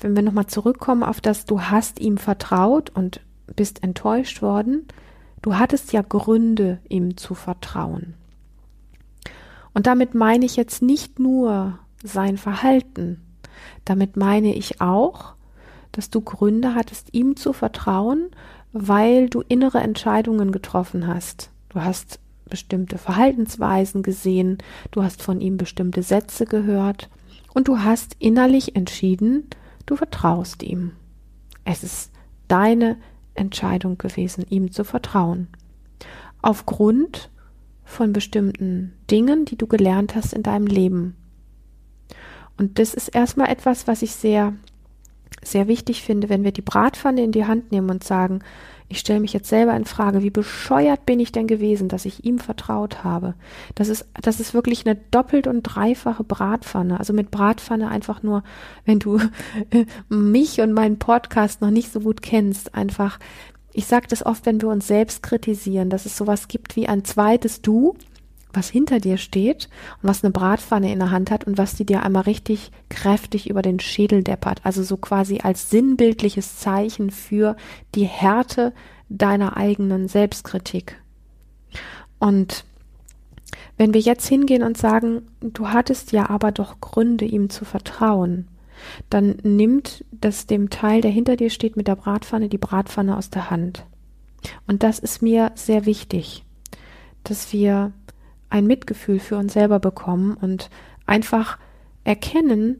wenn 0.00 0.16
wir 0.16 0.22
nochmal 0.22 0.48
zurückkommen 0.48 1.04
auf 1.04 1.20
das, 1.20 1.44
du 1.44 1.62
hast 1.62 2.00
ihm 2.00 2.18
vertraut 2.18 2.90
und 2.90 3.20
bist 3.54 3.84
enttäuscht 3.84 4.42
worden, 4.42 4.88
du 5.42 5.56
hattest 5.56 5.92
ja 5.92 6.02
Gründe, 6.02 6.80
ihm 6.88 7.16
zu 7.16 7.34
vertrauen. 7.34 8.14
Und 9.74 9.86
damit 9.86 10.14
meine 10.14 10.44
ich 10.44 10.56
jetzt 10.56 10.82
nicht 10.82 11.20
nur 11.20 11.78
sein 12.02 12.36
Verhalten, 12.36 13.20
damit 13.84 14.16
meine 14.16 14.54
ich 14.54 14.80
auch, 14.80 15.34
dass 15.92 16.10
du 16.10 16.20
Gründe 16.20 16.74
hattest, 16.74 17.08
ihm 17.12 17.36
zu 17.36 17.52
vertrauen, 17.52 18.30
weil 18.72 19.28
du 19.28 19.42
innere 19.42 19.78
Entscheidungen 19.78 20.52
getroffen 20.52 21.06
hast. 21.06 21.50
Du 21.68 21.80
hast 21.80 22.20
bestimmte 22.48 22.98
Verhaltensweisen 22.98 24.02
gesehen, 24.02 24.58
du 24.90 25.02
hast 25.02 25.22
von 25.22 25.40
ihm 25.40 25.56
bestimmte 25.56 26.02
Sätze 26.02 26.44
gehört 26.44 27.08
und 27.54 27.68
du 27.68 27.78
hast 27.80 28.16
innerlich 28.18 28.76
entschieden, 28.76 29.48
du 29.86 29.96
vertraust 29.96 30.62
ihm. 30.62 30.92
Es 31.64 31.82
ist 31.82 32.10
deine 32.48 32.96
Entscheidung 33.34 33.98
gewesen, 33.98 34.44
ihm 34.48 34.72
zu 34.72 34.84
vertrauen. 34.84 35.48
Aufgrund 36.42 37.30
von 37.84 38.12
bestimmten 38.12 38.92
Dingen, 39.10 39.44
die 39.44 39.56
du 39.56 39.66
gelernt 39.66 40.14
hast 40.14 40.32
in 40.32 40.42
deinem 40.42 40.66
Leben. 40.66 41.16
Und 42.56 42.78
das 42.78 42.94
ist 42.94 43.08
erstmal 43.08 43.48
etwas, 43.48 43.86
was 43.86 44.02
ich 44.02 44.12
sehr 44.12 44.54
sehr 45.42 45.68
wichtig 45.68 46.02
finde, 46.02 46.28
wenn 46.28 46.44
wir 46.44 46.52
die 46.52 46.62
Bratpfanne 46.62 47.22
in 47.22 47.32
die 47.32 47.46
Hand 47.46 47.72
nehmen 47.72 47.90
und 47.90 48.04
sagen, 48.04 48.40
ich 48.90 48.98
stelle 48.98 49.20
mich 49.20 49.32
jetzt 49.32 49.48
selber 49.48 49.74
in 49.76 49.84
Frage, 49.84 50.20
wie 50.20 50.30
bescheuert 50.30 51.06
bin 51.06 51.20
ich 51.20 51.30
denn 51.30 51.46
gewesen, 51.46 51.88
dass 51.88 52.04
ich 52.04 52.24
ihm 52.24 52.40
vertraut 52.40 53.04
habe. 53.04 53.34
Das 53.76 53.88
ist, 53.88 54.04
das 54.20 54.40
ist 54.40 54.52
wirklich 54.52 54.84
eine 54.84 54.96
doppelt 55.12 55.46
und 55.46 55.62
dreifache 55.62 56.24
Bratpfanne. 56.24 56.98
Also 56.98 57.12
mit 57.12 57.30
Bratpfanne 57.30 57.88
einfach 57.88 58.24
nur, 58.24 58.42
wenn 58.84 58.98
du 58.98 59.20
mich 60.08 60.60
und 60.60 60.72
meinen 60.72 60.98
Podcast 60.98 61.60
noch 61.60 61.70
nicht 61.70 61.92
so 61.92 62.00
gut 62.00 62.20
kennst, 62.20 62.74
einfach, 62.74 63.20
ich 63.72 63.86
sage 63.86 64.08
das 64.08 64.26
oft, 64.26 64.44
wenn 64.44 64.60
wir 64.60 64.68
uns 64.68 64.88
selbst 64.88 65.22
kritisieren, 65.22 65.88
dass 65.88 66.04
es 66.04 66.16
sowas 66.16 66.48
gibt 66.48 66.74
wie 66.74 66.88
ein 66.88 67.04
zweites 67.04 67.62
Du, 67.62 67.94
was 68.52 68.68
hinter 68.68 69.00
dir 69.00 69.16
steht 69.16 69.68
und 70.02 70.08
was 70.08 70.24
eine 70.24 70.32
Bratpfanne 70.32 70.92
in 70.92 70.98
der 70.98 71.10
Hand 71.10 71.30
hat 71.30 71.44
und 71.44 71.58
was 71.58 71.74
die 71.74 71.86
dir 71.86 72.02
einmal 72.02 72.22
richtig 72.22 72.70
kräftig 72.88 73.48
über 73.48 73.62
den 73.62 73.80
Schädel 73.80 74.22
deppert. 74.22 74.60
Also 74.64 74.82
so 74.82 74.96
quasi 74.96 75.40
als 75.42 75.70
sinnbildliches 75.70 76.58
Zeichen 76.58 77.10
für 77.10 77.56
die 77.94 78.06
Härte 78.06 78.72
deiner 79.08 79.56
eigenen 79.56 80.08
Selbstkritik. 80.08 81.00
Und 82.18 82.64
wenn 83.76 83.94
wir 83.94 84.00
jetzt 84.00 84.26
hingehen 84.28 84.62
und 84.62 84.76
sagen, 84.76 85.22
du 85.40 85.68
hattest 85.68 86.12
ja 86.12 86.28
aber 86.28 86.52
doch 86.52 86.80
Gründe, 86.80 87.24
ihm 87.24 87.50
zu 87.50 87.64
vertrauen, 87.64 88.46
dann 89.08 89.38
nimmt 89.42 90.04
das 90.10 90.46
dem 90.46 90.70
Teil, 90.70 91.00
der 91.00 91.10
hinter 91.10 91.36
dir 91.36 91.50
steht, 91.50 91.76
mit 91.76 91.88
der 91.88 91.96
Bratpfanne 91.96 92.48
die 92.48 92.58
Bratpfanne 92.58 93.16
aus 93.16 93.30
der 93.30 93.50
Hand. 93.50 93.84
Und 94.66 94.82
das 94.82 94.98
ist 94.98 95.22
mir 95.22 95.52
sehr 95.54 95.86
wichtig, 95.86 96.44
dass 97.24 97.52
wir 97.52 97.92
ein 98.50 98.66
Mitgefühl 98.66 99.20
für 99.20 99.36
uns 99.36 99.52
selber 99.52 99.78
bekommen 99.78 100.34
und 100.34 100.70
einfach 101.06 101.58
erkennen, 102.04 102.78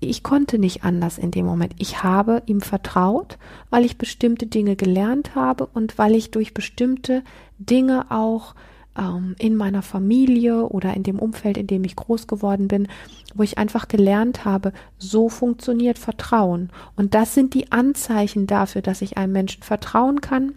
ich 0.00 0.22
konnte 0.22 0.58
nicht 0.58 0.84
anders 0.84 1.18
in 1.18 1.30
dem 1.30 1.46
Moment. 1.46 1.74
Ich 1.78 2.02
habe 2.02 2.42
ihm 2.46 2.60
vertraut, 2.60 3.38
weil 3.70 3.84
ich 3.84 3.98
bestimmte 3.98 4.46
Dinge 4.46 4.76
gelernt 4.76 5.34
habe 5.34 5.66
und 5.66 5.98
weil 5.98 6.14
ich 6.14 6.30
durch 6.30 6.52
bestimmte 6.52 7.22
Dinge 7.58 8.10
auch 8.10 8.54
ähm, 8.98 9.34
in 9.38 9.56
meiner 9.56 9.82
Familie 9.82 10.66
oder 10.68 10.94
in 10.94 11.02
dem 11.02 11.18
Umfeld, 11.18 11.56
in 11.56 11.66
dem 11.66 11.84
ich 11.84 11.96
groß 11.96 12.26
geworden 12.26 12.68
bin, 12.68 12.88
wo 13.34 13.42
ich 13.42 13.58
einfach 13.58 13.88
gelernt 13.88 14.44
habe, 14.44 14.72
so 14.98 15.28
funktioniert 15.28 15.98
Vertrauen. 15.98 16.70
Und 16.94 17.14
das 17.14 17.34
sind 17.34 17.54
die 17.54 17.72
Anzeichen 17.72 18.46
dafür, 18.46 18.82
dass 18.82 19.02
ich 19.02 19.16
einem 19.16 19.32
Menschen 19.32 19.62
vertrauen 19.62 20.20
kann. 20.20 20.52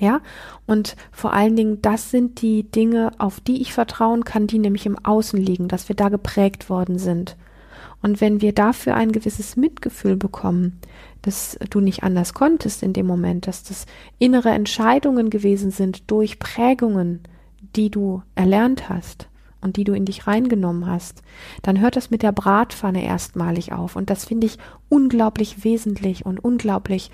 Ja, 0.00 0.20
und 0.66 0.96
vor 1.12 1.32
allen 1.32 1.56
Dingen, 1.56 1.80
das 1.80 2.10
sind 2.10 2.42
die 2.42 2.64
Dinge, 2.64 3.12
auf 3.18 3.40
die 3.40 3.62
ich 3.62 3.72
vertrauen 3.72 4.24
kann, 4.24 4.46
die 4.46 4.58
nämlich 4.58 4.86
im 4.86 4.98
Außen 4.98 5.40
liegen, 5.40 5.68
dass 5.68 5.88
wir 5.88 5.96
da 5.96 6.08
geprägt 6.08 6.68
worden 6.68 6.98
sind. 6.98 7.36
Und 8.02 8.20
wenn 8.20 8.40
wir 8.42 8.52
dafür 8.52 8.96
ein 8.96 9.12
gewisses 9.12 9.56
Mitgefühl 9.56 10.16
bekommen, 10.16 10.78
dass 11.22 11.58
du 11.70 11.80
nicht 11.80 12.02
anders 12.02 12.34
konntest 12.34 12.82
in 12.82 12.92
dem 12.92 13.06
Moment, 13.06 13.46
dass 13.46 13.62
das 13.62 13.86
innere 14.18 14.50
Entscheidungen 14.50 15.30
gewesen 15.30 15.70
sind 15.70 16.10
durch 16.10 16.38
Prägungen, 16.38 17.20
die 17.76 17.90
du 17.90 18.22
erlernt 18.34 18.90
hast 18.90 19.28
und 19.62 19.78
die 19.78 19.84
du 19.84 19.94
in 19.94 20.04
dich 20.04 20.26
reingenommen 20.26 20.86
hast, 20.86 21.22
dann 21.62 21.80
hört 21.80 21.96
das 21.96 22.10
mit 22.10 22.22
der 22.22 22.32
Bratpfanne 22.32 23.02
erstmalig 23.02 23.72
auf. 23.72 23.96
Und 23.96 24.10
das 24.10 24.26
finde 24.26 24.46
ich 24.46 24.58
unglaublich 24.90 25.64
wesentlich 25.64 26.26
und 26.26 26.44
unglaublich 26.44 27.10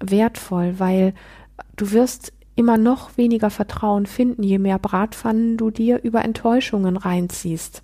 wertvoll, 0.00 0.74
weil 0.78 1.14
du 1.76 1.92
wirst 1.92 2.32
immer 2.56 2.78
noch 2.78 3.16
weniger 3.16 3.50
Vertrauen 3.50 4.06
finden, 4.06 4.42
je 4.42 4.58
mehr 4.58 4.78
Bratpfannen 4.78 5.56
du 5.56 5.70
dir 5.70 6.02
über 6.02 6.24
Enttäuschungen 6.24 6.96
reinziehst. 6.96 7.82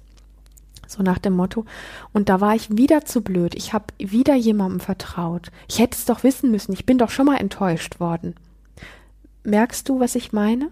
So 0.86 1.02
nach 1.02 1.18
dem 1.18 1.34
Motto. 1.34 1.64
Und 2.12 2.28
da 2.28 2.40
war 2.40 2.54
ich 2.54 2.76
wieder 2.76 3.04
zu 3.04 3.22
blöd. 3.22 3.54
Ich 3.54 3.72
habe 3.72 3.86
wieder 3.98 4.34
jemandem 4.34 4.80
vertraut. 4.80 5.50
Ich 5.68 5.78
hätte 5.78 5.96
es 5.96 6.04
doch 6.04 6.24
wissen 6.24 6.50
müssen. 6.50 6.72
Ich 6.72 6.84
bin 6.84 6.98
doch 6.98 7.10
schon 7.10 7.26
mal 7.26 7.36
enttäuscht 7.36 8.00
worden. 8.00 8.34
Merkst 9.44 9.88
du, 9.88 10.00
was 10.00 10.16
ich 10.16 10.32
meine? 10.32 10.70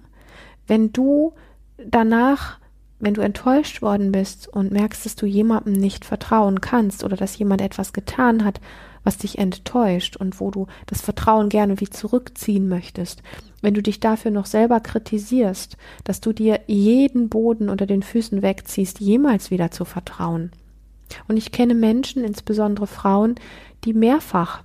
Wenn 0.66 0.92
du 0.92 1.34
danach, 1.76 2.58
wenn 2.98 3.14
du 3.14 3.20
enttäuscht 3.20 3.80
worden 3.80 4.10
bist 4.10 4.48
und 4.48 4.72
merkst, 4.72 5.06
dass 5.06 5.14
du 5.14 5.24
jemandem 5.24 5.74
nicht 5.74 6.04
vertrauen 6.04 6.60
kannst 6.60 7.04
oder 7.04 7.16
dass 7.16 7.38
jemand 7.38 7.60
etwas 7.60 7.92
getan 7.92 8.44
hat, 8.44 8.60
was 9.04 9.18
dich 9.18 9.38
enttäuscht 9.38 10.16
und 10.16 10.40
wo 10.40 10.50
du 10.50 10.66
das 10.86 11.00
Vertrauen 11.00 11.48
gerne 11.48 11.80
wie 11.80 11.90
zurückziehen 11.90 12.68
möchtest, 12.68 13.22
wenn 13.62 13.74
du 13.74 13.82
dich 13.82 14.00
dafür 14.00 14.30
noch 14.30 14.46
selber 14.46 14.80
kritisierst, 14.80 15.76
dass 16.04 16.20
du 16.20 16.32
dir 16.32 16.60
jeden 16.66 17.28
Boden 17.28 17.68
unter 17.68 17.86
den 17.86 18.02
Füßen 18.02 18.42
wegziehst, 18.42 19.00
jemals 19.00 19.50
wieder 19.50 19.70
zu 19.70 19.84
vertrauen. 19.84 20.52
Und 21.26 21.36
ich 21.36 21.52
kenne 21.52 21.74
Menschen, 21.74 22.24
insbesondere 22.24 22.86
Frauen, 22.86 23.36
die 23.84 23.94
mehrfach, 23.94 24.62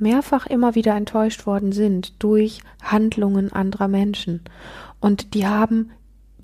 mehrfach 0.00 0.46
immer 0.46 0.74
wieder 0.74 0.94
enttäuscht 0.94 1.46
worden 1.46 1.72
sind 1.72 2.22
durch 2.22 2.60
Handlungen 2.82 3.52
anderer 3.52 3.88
Menschen. 3.88 4.42
Und 5.00 5.34
die 5.34 5.46
haben 5.46 5.90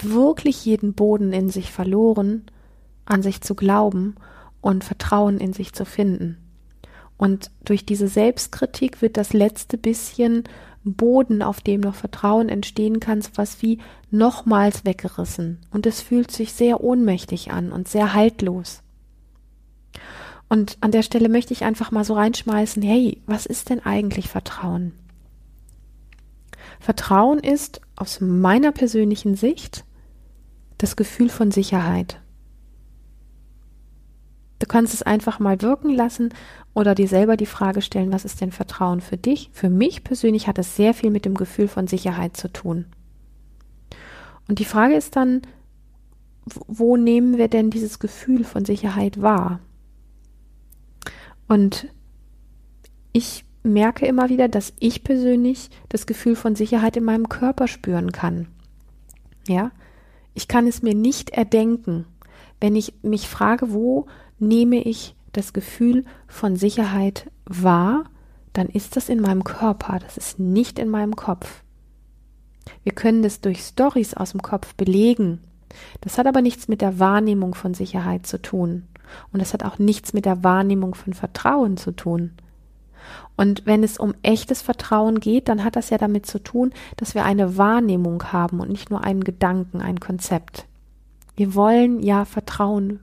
wirklich 0.00 0.64
jeden 0.64 0.94
Boden 0.94 1.32
in 1.32 1.50
sich 1.50 1.70
verloren, 1.70 2.44
an 3.04 3.22
sich 3.22 3.40
zu 3.40 3.54
glauben 3.54 4.14
und 4.60 4.84
Vertrauen 4.84 5.38
in 5.38 5.52
sich 5.52 5.72
zu 5.72 5.84
finden. 5.84 6.38
Und 7.22 7.52
durch 7.64 7.86
diese 7.86 8.08
Selbstkritik 8.08 9.00
wird 9.00 9.16
das 9.16 9.32
letzte 9.32 9.78
bisschen 9.78 10.42
Boden, 10.82 11.40
auf 11.40 11.60
dem 11.60 11.80
noch 11.80 11.94
Vertrauen 11.94 12.48
entstehen 12.48 12.98
kann, 12.98 13.22
was 13.36 13.62
wie 13.62 13.78
nochmals 14.10 14.84
weggerissen. 14.84 15.60
Und 15.70 15.86
es 15.86 16.00
fühlt 16.00 16.32
sich 16.32 16.52
sehr 16.52 16.82
ohnmächtig 16.82 17.52
an 17.52 17.70
und 17.70 17.86
sehr 17.86 18.12
haltlos. 18.12 18.82
Und 20.48 20.78
an 20.80 20.90
der 20.90 21.04
Stelle 21.04 21.28
möchte 21.28 21.52
ich 21.52 21.62
einfach 21.62 21.92
mal 21.92 22.02
so 22.02 22.14
reinschmeißen, 22.14 22.82
hey, 22.82 23.22
was 23.26 23.46
ist 23.46 23.70
denn 23.70 23.78
eigentlich 23.86 24.28
Vertrauen? 24.28 24.90
Vertrauen 26.80 27.38
ist 27.38 27.82
aus 27.94 28.20
meiner 28.20 28.72
persönlichen 28.72 29.36
Sicht 29.36 29.84
das 30.76 30.96
Gefühl 30.96 31.28
von 31.28 31.52
Sicherheit. 31.52 32.20
Du 34.62 34.68
kannst 34.68 34.94
es 34.94 35.02
einfach 35.02 35.40
mal 35.40 35.60
wirken 35.60 35.90
lassen 35.90 36.32
oder 36.72 36.94
dir 36.94 37.08
selber 37.08 37.36
die 37.36 37.46
Frage 37.46 37.82
stellen, 37.82 38.12
was 38.12 38.24
ist 38.24 38.40
denn 38.40 38.52
Vertrauen 38.52 39.00
für 39.00 39.16
dich? 39.16 39.50
Für 39.52 39.68
mich 39.68 40.04
persönlich 40.04 40.46
hat 40.46 40.56
es 40.56 40.76
sehr 40.76 40.94
viel 40.94 41.10
mit 41.10 41.24
dem 41.24 41.34
Gefühl 41.34 41.66
von 41.66 41.88
Sicherheit 41.88 42.36
zu 42.36 42.46
tun. 42.46 42.84
Und 44.46 44.60
die 44.60 44.64
Frage 44.64 44.94
ist 44.94 45.16
dann, 45.16 45.42
wo 46.44 46.96
nehmen 46.96 47.38
wir 47.38 47.48
denn 47.48 47.70
dieses 47.70 47.98
Gefühl 47.98 48.44
von 48.44 48.64
Sicherheit 48.64 49.20
wahr? 49.20 49.58
Und 51.48 51.88
ich 53.12 53.44
merke 53.64 54.06
immer 54.06 54.28
wieder, 54.28 54.46
dass 54.46 54.74
ich 54.78 55.02
persönlich 55.02 55.70
das 55.88 56.06
Gefühl 56.06 56.36
von 56.36 56.54
Sicherheit 56.54 56.96
in 56.96 57.02
meinem 57.02 57.28
Körper 57.28 57.66
spüren 57.66 58.12
kann. 58.12 58.46
Ja, 59.48 59.72
ich 60.34 60.46
kann 60.46 60.68
es 60.68 60.82
mir 60.82 60.94
nicht 60.94 61.30
erdenken, 61.30 62.06
wenn 62.60 62.76
ich 62.76 62.94
mich 63.02 63.28
frage, 63.28 63.72
wo 63.72 64.06
nehme 64.42 64.82
ich 64.82 65.14
das 65.32 65.52
Gefühl 65.52 66.04
von 66.26 66.56
Sicherheit 66.56 67.30
wahr, 67.46 68.04
dann 68.52 68.68
ist 68.68 68.96
das 68.96 69.08
in 69.08 69.20
meinem 69.20 69.44
Körper, 69.44 69.98
das 69.98 70.18
ist 70.18 70.38
nicht 70.38 70.78
in 70.78 70.90
meinem 70.90 71.16
Kopf. 71.16 71.62
Wir 72.82 72.92
können 72.92 73.22
das 73.22 73.40
durch 73.40 73.60
Stories 73.60 74.14
aus 74.14 74.32
dem 74.32 74.42
Kopf 74.42 74.74
belegen. 74.74 75.40
Das 76.02 76.18
hat 76.18 76.26
aber 76.26 76.42
nichts 76.42 76.68
mit 76.68 76.80
der 76.80 76.98
Wahrnehmung 76.98 77.54
von 77.54 77.72
Sicherheit 77.72 78.26
zu 78.26 78.40
tun. 78.40 78.84
Und 79.32 79.40
das 79.40 79.54
hat 79.54 79.64
auch 79.64 79.78
nichts 79.78 80.12
mit 80.12 80.26
der 80.26 80.44
Wahrnehmung 80.44 80.94
von 80.94 81.14
Vertrauen 81.14 81.76
zu 81.76 81.92
tun. 81.92 82.32
Und 83.36 83.66
wenn 83.66 83.82
es 83.82 83.98
um 83.98 84.14
echtes 84.22 84.62
Vertrauen 84.62 85.18
geht, 85.18 85.48
dann 85.48 85.64
hat 85.64 85.76
das 85.76 85.90
ja 85.90 85.98
damit 85.98 86.26
zu 86.26 86.38
tun, 86.38 86.72
dass 86.96 87.14
wir 87.14 87.24
eine 87.24 87.56
Wahrnehmung 87.56 88.32
haben 88.32 88.60
und 88.60 88.68
nicht 88.68 88.90
nur 88.90 89.02
einen 89.02 89.24
Gedanken, 89.24 89.80
ein 89.80 89.98
Konzept. 90.00 90.66
Wir 91.34 91.54
wollen 91.54 92.00
ja 92.00 92.24
Vertrauen 92.24 93.00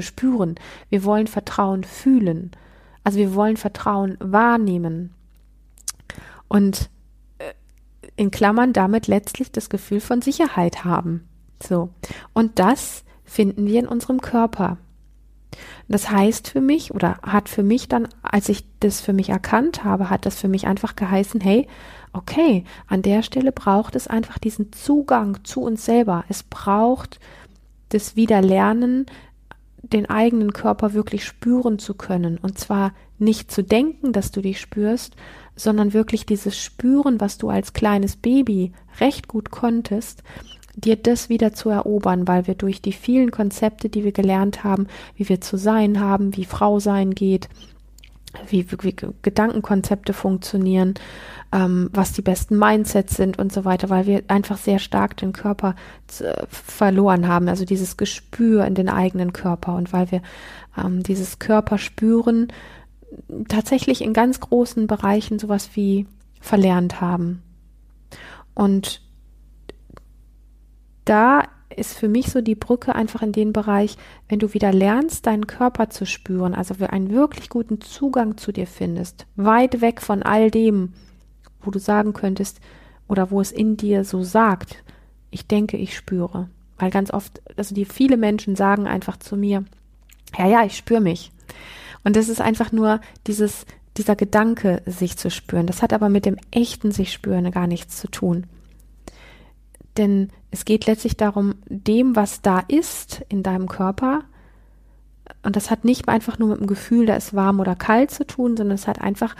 spüren. 0.00 0.56
Wir 0.88 1.04
wollen 1.04 1.26
Vertrauen 1.26 1.84
fühlen. 1.84 2.50
Also 3.04 3.18
wir 3.18 3.34
wollen 3.34 3.56
Vertrauen 3.56 4.16
wahrnehmen. 4.20 5.14
Und 6.48 6.90
äh, 7.38 7.52
in 8.16 8.30
Klammern 8.30 8.72
damit 8.72 9.06
letztlich 9.06 9.52
das 9.52 9.70
Gefühl 9.70 10.00
von 10.00 10.22
Sicherheit 10.22 10.84
haben. 10.84 11.28
So. 11.62 11.90
Und 12.32 12.58
das 12.58 13.04
finden 13.24 13.66
wir 13.66 13.80
in 13.80 13.88
unserem 13.88 14.20
Körper. 14.20 14.78
Das 15.88 16.10
heißt 16.10 16.48
für 16.48 16.60
mich 16.60 16.94
oder 16.94 17.18
hat 17.22 17.48
für 17.48 17.62
mich 17.62 17.88
dann, 17.88 18.08
als 18.22 18.48
ich 18.48 18.64
das 18.80 19.00
für 19.00 19.12
mich 19.12 19.28
erkannt 19.28 19.84
habe, 19.84 20.10
hat 20.10 20.24
das 20.26 20.38
für 20.38 20.48
mich 20.48 20.66
einfach 20.66 20.96
geheißen, 20.96 21.40
hey, 21.40 21.66
okay, 22.12 22.64
an 22.86 23.02
der 23.02 23.22
Stelle 23.22 23.52
braucht 23.52 23.96
es 23.96 24.06
einfach 24.06 24.38
diesen 24.38 24.72
Zugang 24.72 25.44
zu 25.44 25.62
uns 25.62 25.84
selber. 25.84 26.24
Es 26.28 26.42
braucht 26.42 27.20
das 27.90 28.16
Wiederlernen, 28.16 29.06
den 29.82 30.08
eigenen 30.08 30.52
Körper 30.52 30.94
wirklich 30.94 31.24
spüren 31.24 31.78
zu 31.78 31.94
können. 31.94 32.38
Und 32.38 32.58
zwar 32.58 32.92
nicht 33.18 33.50
zu 33.50 33.62
denken, 33.62 34.12
dass 34.12 34.30
du 34.30 34.40
dich 34.40 34.60
spürst, 34.60 35.16
sondern 35.56 35.92
wirklich 35.92 36.24
dieses 36.26 36.56
Spüren, 36.56 37.20
was 37.20 37.38
du 37.38 37.50
als 37.50 37.72
kleines 37.72 38.16
Baby 38.16 38.72
recht 39.00 39.28
gut 39.28 39.50
konntest, 39.50 40.22
dir 40.74 40.96
das 40.96 41.28
wieder 41.28 41.52
zu 41.52 41.68
erobern, 41.68 42.26
weil 42.26 42.46
wir 42.46 42.54
durch 42.54 42.80
die 42.80 42.92
vielen 42.92 43.30
Konzepte, 43.30 43.88
die 43.88 44.04
wir 44.04 44.12
gelernt 44.12 44.64
haben, 44.64 44.86
wie 45.16 45.28
wir 45.28 45.40
zu 45.40 45.58
sein 45.58 46.00
haben, 46.00 46.36
wie 46.36 46.44
Frau 46.44 46.80
sein 46.80 47.10
geht, 47.10 47.48
wie, 48.48 48.66
wie 48.82 48.96
Gedankenkonzepte 49.22 50.12
funktionieren, 50.12 50.94
ähm, 51.52 51.90
was 51.92 52.12
die 52.12 52.22
besten 52.22 52.58
Mindsets 52.58 53.16
sind 53.16 53.38
und 53.38 53.52
so 53.52 53.64
weiter, 53.64 53.90
weil 53.90 54.06
wir 54.06 54.22
einfach 54.28 54.56
sehr 54.56 54.78
stark 54.78 55.16
den 55.16 55.32
Körper 55.32 55.74
verloren 56.48 57.28
haben, 57.28 57.48
also 57.48 57.64
dieses 57.64 57.96
Gespür 57.96 58.64
in 58.64 58.74
den 58.74 58.88
eigenen 58.88 59.32
Körper 59.32 59.74
und 59.74 59.92
weil 59.92 60.10
wir 60.10 60.22
ähm, 60.76 61.02
dieses 61.02 61.38
Körperspüren 61.38 62.48
tatsächlich 63.48 64.02
in 64.02 64.12
ganz 64.12 64.40
großen 64.40 64.86
Bereichen 64.86 65.38
sowas 65.38 65.70
wie 65.74 66.06
verlernt 66.40 67.00
haben. 67.00 67.42
Und 68.54 69.02
da 71.04 71.44
ist 71.78 71.96
für 71.96 72.08
mich 72.08 72.26
so 72.30 72.40
die 72.40 72.54
Brücke 72.54 72.94
einfach 72.94 73.22
in 73.22 73.32
den 73.32 73.52
Bereich, 73.52 73.96
wenn 74.28 74.38
du 74.38 74.54
wieder 74.54 74.72
lernst, 74.72 75.26
deinen 75.26 75.46
Körper 75.46 75.90
zu 75.90 76.06
spüren, 76.06 76.54
also 76.54 76.74
einen 76.86 77.10
wirklich 77.10 77.48
guten 77.48 77.80
Zugang 77.80 78.36
zu 78.36 78.52
dir 78.52 78.66
findest, 78.66 79.26
weit 79.36 79.80
weg 79.80 80.00
von 80.00 80.22
all 80.22 80.50
dem, 80.50 80.92
wo 81.60 81.70
du 81.70 81.78
sagen 81.78 82.12
könntest 82.12 82.60
oder 83.08 83.30
wo 83.30 83.40
es 83.40 83.52
in 83.52 83.76
dir 83.76 84.04
so 84.04 84.22
sagt, 84.22 84.82
ich 85.30 85.46
denke, 85.46 85.76
ich 85.76 85.96
spüre. 85.96 86.48
Weil 86.78 86.90
ganz 86.90 87.12
oft, 87.12 87.42
also 87.56 87.74
die 87.74 87.84
viele 87.84 88.16
Menschen 88.16 88.56
sagen 88.56 88.86
einfach 88.86 89.16
zu 89.16 89.36
mir, 89.36 89.64
ja, 90.36 90.46
ja, 90.46 90.64
ich 90.64 90.76
spüre 90.76 91.00
mich. 91.00 91.30
Und 92.04 92.16
das 92.16 92.28
ist 92.28 92.40
einfach 92.40 92.72
nur 92.72 93.00
dieses, 93.26 93.66
dieser 93.96 94.16
Gedanke, 94.16 94.82
sich 94.86 95.16
zu 95.16 95.30
spüren. 95.30 95.66
Das 95.66 95.82
hat 95.82 95.92
aber 95.92 96.08
mit 96.08 96.26
dem 96.26 96.36
echten 96.50 96.90
sich 96.90 97.12
spüren 97.12 97.50
gar 97.50 97.66
nichts 97.66 97.98
zu 97.98 98.08
tun. 98.08 98.46
Denn 99.96 100.28
es 100.50 100.64
geht 100.64 100.86
letztlich 100.86 101.16
darum, 101.16 101.54
dem, 101.68 102.16
was 102.16 102.42
da 102.42 102.60
ist 102.68 103.22
in 103.28 103.42
deinem 103.42 103.68
Körper, 103.68 104.24
und 105.42 105.56
das 105.56 105.70
hat 105.70 105.84
nicht 105.84 106.08
einfach 106.08 106.38
nur 106.38 106.50
mit 106.50 106.60
dem 106.60 106.66
Gefühl, 106.66 107.06
da 107.06 107.14
ist 107.14 107.34
warm 107.34 107.60
oder 107.60 107.74
kalt 107.74 108.10
zu 108.10 108.26
tun, 108.26 108.56
sondern 108.56 108.74
es 108.74 108.86
hat 108.86 109.00
einfach 109.00 109.34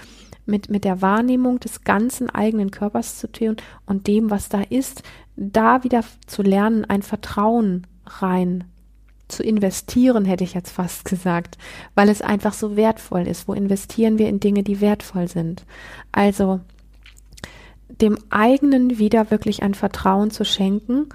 mit, 0.47 0.71
mit 0.71 0.85
der 0.85 1.03
Wahrnehmung 1.03 1.61
des 1.61 1.83
ganzen 1.83 2.31
eigenen 2.31 2.71
Körpers 2.71 3.19
zu 3.19 3.31
tun 3.31 3.57
und 3.87 4.07
dem, 4.07 4.31
was 4.31 4.49
da 4.49 4.63
ist, 4.63 5.03
da 5.37 5.85
wieder 5.85 6.05
zu 6.27 6.43
lernen, 6.43 6.85
ein 6.85 7.03
Vertrauen 7.03 7.87
rein 8.07 8.65
zu 9.29 9.43
investieren, 9.43 10.25
hätte 10.25 10.45
ich 10.45 10.55
jetzt 10.55 10.73
fast 10.73 11.05
gesagt, 11.05 11.57
weil 11.95 12.09
es 12.09 12.21
einfach 12.21 12.53
so 12.53 12.77
wertvoll 12.77 13.27
ist. 13.27 13.49
Wo 13.49 13.55
investieren 13.55 14.19
wir 14.19 14.29
in 14.29 14.41
Dinge, 14.41 14.63
die 14.63 14.81
wertvoll 14.81 15.29
sind? 15.29 15.65
Also 16.11 16.61
dem 18.01 18.19
eigenen 18.31 18.99
wieder 18.99 19.31
wirklich 19.31 19.63
ein 19.63 19.75
Vertrauen 19.75 20.31
zu 20.31 20.45
schenken. 20.45 21.09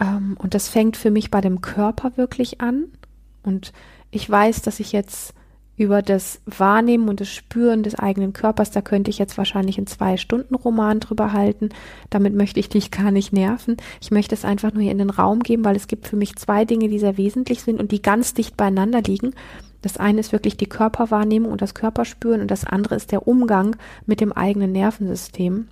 Ähm, 0.00 0.36
und 0.38 0.54
das 0.54 0.68
fängt 0.68 0.96
für 0.96 1.10
mich 1.10 1.30
bei 1.30 1.40
dem 1.40 1.60
Körper 1.60 2.16
wirklich 2.16 2.60
an. 2.60 2.86
Und 3.42 3.72
ich 4.10 4.28
weiß, 4.28 4.62
dass 4.62 4.80
ich 4.80 4.92
jetzt 4.92 5.34
über 5.76 6.00
das 6.00 6.40
Wahrnehmen 6.46 7.08
und 7.08 7.20
das 7.20 7.28
Spüren 7.28 7.82
des 7.82 7.94
eigenen 7.96 8.32
Körpers, 8.32 8.70
da 8.70 8.80
könnte 8.80 9.10
ich 9.10 9.18
jetzt 9.18 9.36
wahrscheinlich 9.36 9.76
einen 9.76 9.86
Zwei-Stunden-Roman 9.86 11.00
drüber 11.00 11.34
halten. 11.34 11.68
Damit 12.08 12.34
möchte 12.34 12.60
ich 12.60 12.70
dich 12.70 12.90
gar 12.90 13.10
nicht 13.10 13.32
nerven. 13.32 13.76
Ich 14.00 14.10
möchte 14.10 14.34
es 14.34 14.46
einfach 14.46 14.72
nur 14.72 14.82
hier 14.82 14.92
in 14.92 14.98
den 14.98 15.10
Raum 15.10 15.40
geben, 15.40 15.64
weil 15.66 15.76
es 15.76 15.86
gibt 15.86 16.08
für 16.08 16.16
mich 16.16 16.36
zwei 16.36 16.64
Dinge, 16.64 16.88
die 16.88 16.98
sehr 16.98 17.18
wesentlich 17.18 17.62
sind 17.62 17.78
und 17.78 17.92
die 17.92 18.00
ganz 18.00 18.32
dicht 18.32 18.56
beieinander 18.56 19.02
liegen. 19.02 19.34
Das 19.82 19.98
eine 19.98 20.20
ist 20.20 20.32
wirklich 20.32 20.56
die 20.56 20.68
Körperwahrnehmung 20.68 21.52
und 21.52 21.60
das 21.60 21.74
Körperspüren 21.74 22.40
und 22.40 22.50
das 22.50 22.64
andere 22.64 22.94
ist 22.94 23.12
der 23.12 23.28
Umgang 23.28 23.76
mit 24.06 24.20
dem 24.20 24.32
eigenen 24.32 24.72
Nervensystem 24.72 25.68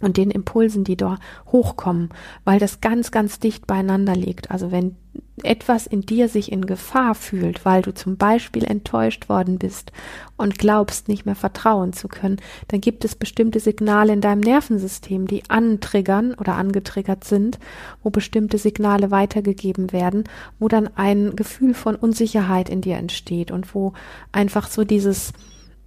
und 0.00 0.16
den 0.16 0.30
Impulsen, 0.30 0.84
die 0.84 0.96
da 0.96 1.18
hochkommen, 1.50 2.10
weil 2.44 2.58
das 2.58 2.80
ganz, 2.80 3.10
ganz 3.10 3.38
dicht 3.38 3.66
beieinander 3.66 4.14
liegt. 4.14 4.50
Also 4.50 4.70
wenn 4.70 4.96
etwas 5.42 5.86
in 5.86 6.02
dir 6.02 6.28
sich 6.28 6.50
in 6.50 6.66
Gefahr 6.66 7.14
fühlt, 7.14 7.64
weil 7.64 7.82
du 7.82 7.94
zum 7.94 8.16
Beispiel 8.16 8.64
enttäuscht 8.64 9.28
worden 9.28 9.58
bist 9.58 9.92
und 10.36 10.58
glaubst, 10.58 11.08
nicht 11.08 11.26
mehr 11.26 11.34
vertrauen 11.34 11.92
zu 11.92 12.08
können, 12.08 12.38
dann 12.68 12.80
gibt 12.80 13.04
es 13.04 13.14
bestimmte 13.14 13.60
Signale 13.60 14.12
in 14.12 14.20
deinem 14.20 14.40
Nervensystem, 14.40 15.26
die 15.26 15.48
antriggern 15.48 16.34
oder 16.34 16.54
angetriggert 16.54 17.24
sind, 17.24 17.58
wo 18.02 18.10
bestimmte 18.10 18.58
Signale 18.58 19.10
weitergegeben 19.10 19.92
werden, 19.92 20.24
wo 20.58 20.68
dann 20.68 20.88
ein 20.96 21.36
Gefühl 21.36 21.74
von 21.74 21.94
Unsicherheit 21.94 22.68
in 22.68 22.80
dir 22.80 22.96
entsteht 22.96 23.50
und 23.50 23.74
wo 23.74 23.92
einfach 24.32 24.68
so 24.68 24.84
dieses 24.84 25.32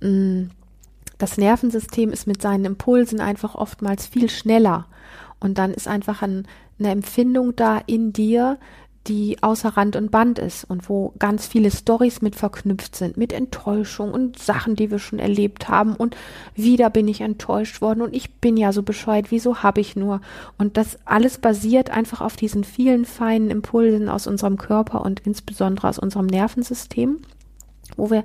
mh, 0.01 0.09
mm, 0.09 0.49
das 1.21 1.37
Nervensystem 1.37 2.11
ist 2.11 2.27
mit 2.27 2.41
seinen 2.41 2.65
Impulsen 2.65 3.19
einfach 3.19 3.55
oftmals 3.55 4.07
viel 4.07 4.29
schneller. 4.29 4.87
Und 5.39 5.57
dann 5.57 5.73
ist 5.73 5.87
einfach 5.87 6.21
ein, 6.21 6.47
eine 6.79 6.91
Empfindung 6.91 7.55
da 7.55 7.79
in 7.85 8.13
dir, 8.13 8.57
die 9.07 9.41
außer 9.41 9.69
Rand 9.69 9.95
und 9.95 10.11
Band 10.11 10.37
ist 10.37 10.63
und 10.63 10.87
wo 10.87 11.13
ganz 11.17 11.47
viele 11.47 11.71
Stories 11.71 12.21
mit 12.21 12.35
verknüpft 12.35 12.95
sind, 12.95 13.17
mit 13.17 13.33
Enttäuschung 13.33 14.11
und 14.11 14.37
Sachen, 14.37 14.75
die 14.75 14.91
wir 14.91 14.99
schon 14.99 15.17
erlebt 15.17 15.69
haben 15.69 15.95
und 15.95 16.15
wieder 16.55 16.91
bin 16.91 17.07
ich 17.07 17.21
enttäuscht 17.21 17.81
worden 17.81 18.03
und 18.03 18.15
ich 18.15 18.35
bin 18.35 18.57
ja 18.57 18.71
so 18.71 18.83
bescheuert, 18.83 19.31
wieso 19.31 19.63
habe 19.63 19.81
ich 19.81 19.95
nur? 19.95 20.21
Und 20.59 20.77
das 20.77 20.99
alles 21.05 21.39
basiert 21.39 21.89
einfach 21.89 22.21
auf 22.21 22.35
diesen 22.35 22.63
vielen 22.63 23.05
feinen 23.05 23.49
Impulsen 23.49 24.07
aus 24.07 24.27
unserem 24.27 24.57
Körper 24.57 25.03
und 25.03 25.21
insbesondere 25.21 25.89
aus 25.89 25.97
unserem 25.97 26.27
Nervensystem 26.27 27.21
wo 27.97 28.09
wir 28.09 28.23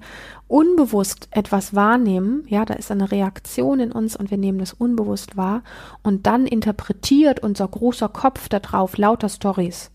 unbewusst 0.48 1.28
etwas 1.30 1.74
wahrnehmen, 1.74 2.44
ja, 2.48 2.64
da 2.64 2.74
ist 2.74 2.90
eine 2.90 3.10
Reaktion 3.10 3.80
in 3.80 3.92
uns 3.92 4.16
und 4.16 4.30
wir 4.30 4.38
nehmen 4.38 4.58
das 4.58 4.72
unbewusst 4.72 5.36
wahr 5.36 5.62
und 6.02 6.26
dann 6.26 6.46
interpretiert 6.46 7.40
unser 7.40 7.68
großer 7.68 8.08
Kopf 8.08 8.48
darauf 8.48 8.96
lauter 8.96 9.28
Stories. 9.28 9.90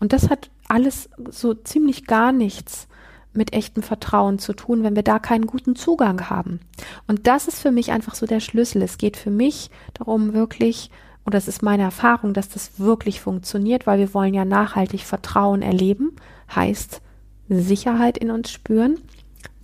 Und 0.00 0.12
das 0.12 0.30
hat 0.30 0.50
alles 0.68 1.08
so 1.30 1.54
ziemlich 1.54 2.06
gar 2.06 2.32
nichts 2.32 2.88
mit 3.34 3.52
echtem 3.52 3.82
Vertrauen 3.82 4.38
zu 4.38 4.52
tun, 4.52 4.82
wenn 4.82 4.96
wir 4.96 5.02
da 5.02 5.18
keinen 5.18 5.46
guten 5.46 5.76
Zugang 5.76 6.28
haben. 6.28 6.60
Und 7.06 7.26
das 7.26 7.48
ist 7.48 7.60
für 7.60 7.70
mich 7.70 7.92
einfach 7.92 8.14
so 8.14 8.26
der 8.26 8.40
Schlüssel. 8.40 8.82
Es 8.82 8.98
geht 8.98 9.16
für 9.16 9.30
mich 9.30 9.70
darum, 9.94 10.34
wirklich, 10.34 10.90
und 11.24 11.34
das 11.34 11.48
ist 11.48 11.62
meine 11.62 11.82
Erfahrung, 11.84 12.34
dass 12.34 12.48
das 12.48 12.78
wirklich 12.78 13.20
funktioniert, 13.20 13.86
weil 13.86 13.98
wir 13.98 14.12
wollen 14.12 14.34
ja 14.34 14.44
nachhaltig 14.44 15.04
Vertrauen 15.04 15.62
erleben, 15.62 16.16
heißt, 16.54 17.00
Sicherheit 17.48 18.18
in 18.18 18.30
uns 18.30 18.50
spüren. 18.50 18.98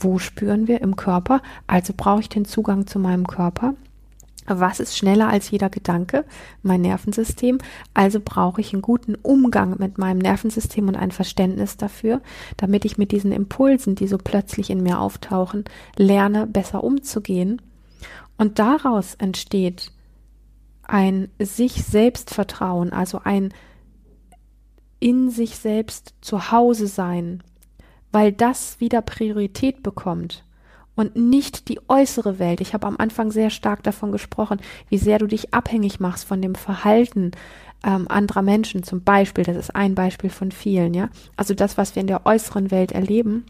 Wo 0.01 0.19
spüren 0.19 0.69
wir? 0.69 0.81
Im 0.81 0.97
Körper. 0.97 1.43
Also 1.67 1.93
brauche 1.97 2.21
ich 2.21 2.29
den 2.29 2.45
Zugang 2.45 2.87
zu 2.87 2.99
meinem 2.99 3.27
Körper. 3.27 3.75
Was 4.47 4.81
ist 4.81 4.97
schneller 4.97 5.29
als 5.29 5.51
jeder 5.51 5.69
Gedanke? 5.69 6.25
Mein 6.62 6.81
Nervensystem. 6.81 7.59
Also 7.93 8.21
brauche 8.25 8.61
ich 8.61 8.73
einen 8.73 8.83
guten 8.83 9.14
Umgang 9.14 9.77
mit 9.79 9.99
meinem 9.99 10.19
Nervensystem 10.19 10.88
und 10.88 10.97
ein 10.97 11.11
Verständnis 11.11 11.77
dafür, 11.77 12.23
damit 12.57 12.85
ich 12.85 12.97
mit 12.97 13.12
diesen 13.12 13.33
Impulsen, 13.33 13.95
die 13.95 14.09
so 14.09 14.17
plötzlich 14.17 14.71
in 14.71 14.83
mir 14.83 15.01
auftauchen, 15.01 15.64
lerne, 15.97 16.47
besser 16.47 16.83
umzugehen. 16.83 17.61
Und 18.38 18.59
daraus 18.59 19.14
entsteht 19.17 19.93
ein 20.83 21.29
sich 21.38 21.85
selbst 21.85 22.33
Vertrauen, 22.33 22.93
also 22.93 23.21
ein 23.23 23.53
in 25.01 25.31
sich 25.31 25.57
selbst 25.57 26.14
zu 26.23 26.51
Hause 26.51 26.87
sein, 26.87 27.43
weil 28.12 28.33
das 28.33 28.81
wieder 28.81 29.03
Priorität 29.03 29.83
bekommt 29.83 30.44
und 30.94 31.14
nicht 31.14 31.68
die 31.68 31.81
äußere 31.88 32.38
Welt. 32.38 32.61
Ich 32.61 32.75
habe 32.75 32.87
am 32.87 32.97
Anfang 32.99 33.31
sehr 33.31 33.51
stark 33.51 33.83
davon 33.83 34.11
gesprochen, 34.12 34.61
wie 34.88 34.99
sehr 34.99 35.18
du 35.18 35.27
dich 35.27 35.55
abhängig 35.55 36.01
machst 36.01 36.25
von 36.25 36.42
dem 36.42 36.55
Verhalten 36.55 37.33
ähm, 37.85 38.09
anderer 38.09 38.42
Menschen 38.42 38.83
zum 38.83 39.03
Beispiel. 39.03 39.44
Das 39.44 39.57
ist 39.57 39.77
ein 39.77 39.94
Beispiel 39.94 40.31
von 40.31 40.51
vielen, 40.51 40.94
ja. 40.94 41.09
Also 41.37 41.55
das, 41.55 41.79
was 41.79 41.94
wir 41.94 42.01
in 42.01 42.09
der 42.09 42.27
äußeren 42.27 42.71
Welt 42.71 42.92
erleben, 42.92 43.44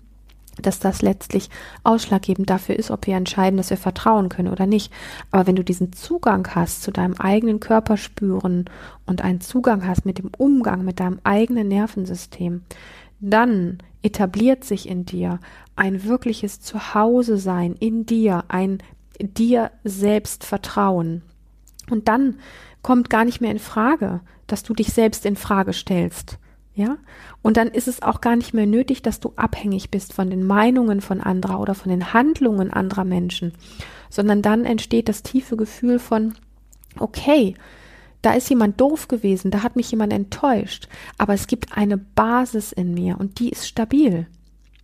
dass 0.60 0.78
das 0.78 1.02
letztlich 1.02 1.48
ausschlaggebend 1.84 2.50
dafür 2.50 2.76
ist, 2.76 2.90
ob 2.90 3.06
wir 3.06 3.16
entscheiden, 3.16 3.56
dass 3.56 3.70
wir 3.70 3.76
vertrauen 3.76 4.28
können 4.28 4.52
oder 4.52 4.66
nicht. 4.66 4.92
Aber 5.30 5.46
wenn 5.46 5.56
du 5.56 5.64
diesen 5.64 5.92
Zugang 5.92 6.46
hast 6.54 6.82
zu 6.82 6.90
deinem 6.90 7.14
eigenen 7.14 7.60
Körper 7.60 7.96
spüren 7.96 8.66
und 9.06 9.22
einen 9.22 9.40
Zugang 9.40 9.86
hast 9.86 10.04
mit 10.04 10.18
dem 10.18 10.30
Umgang 10.36 10.84
mit 10.84 11.00
deinem 11.00 11.20
eigenen 11.24 11.68
Nervensystem, 11.68 12.62
dann 13.20 13.78
etabliert 14.02 14.64
sich 14.64 14.88
in 14.88 15.04
dir 15.04 15.40
ein 15.76 16.04
wirkliches 16.04 16.60
Zuhause 16.60 17.38
sein 17.38 17.74
in 17.74 18.06
dir, 18.06 18.44
ein 18.48 18.78
dir 19.20 19.70
selbst 19.84 20.44
Vertrauen. 20.44 21.22
Und 21.90 22.08
dann 22.08 22.38
kommt 22.82 23.10
gar 23.10 23.24
nicht 23.24 23.40
mehr 23.40 23.50
in 23.50 23.58
Frage, 23.58 24.20
dass 24.46 24.62
du 24.62 24.74
dich 24.74 24.92
selbst 24.92 25.26
in 25.26 25.36
Frage 25.36 25.72
stellst. 25.72 26.38
Ja? 26.74 26.96
Und 27.42 27.56
dann 27.56 27.68
ist 27.68 27.88
es 27.88 28.02
auch 28.02 28.20
gar 28.20 28.36
nicht 28.36 28.54
mehr 28.54 28.66
nötig, 28.66 29.02
dass 29.02 29.20
du 29.20 29.32
abhängig 29.36 29.90
bist 29.90 30.12
von 30.12 30.30
den 30.30 30.44
Meinungen 30.44 31.00
von 31.00 31.20
anderer 31.20 31.60
oder 31.60 31.74
von 31.74 31.90
den 31.90 32.12
Handlungen 32.12 32.72
anderer 32.72 33.04
Menschen, 33.04 33.52
sondern 34.10 34.42
dann 34.42 34.64
entsteht 34.64 35.08
das 35.08 35.22
tiefe 35.22 35.56
Gefühl 35.56 35.98
von, 35.98 36.34
okay, 36.98 37.54
da 38.22 38.34
ist 38.34 38.50
jemand 38.50 38.80
doof 38.80 39.08
gewesen, 39.08 39.50
da 39.50 39.62
hat 39.62 39.76
mich 39.76 39.90
jemand 39.90 40.12
enttäuscht, 40.12 40.88
aber 41.18 41.34
es 41.34 41.46
gibt 41.46 41.76
eine 41.76 41.98
Basis 41.98 42.72
in 42.72 42.94
mir 42.94 43.18
und 43.18 43.38
die 43.38 43.50
ist 43.50 43.66
stabil. 43.68 44.26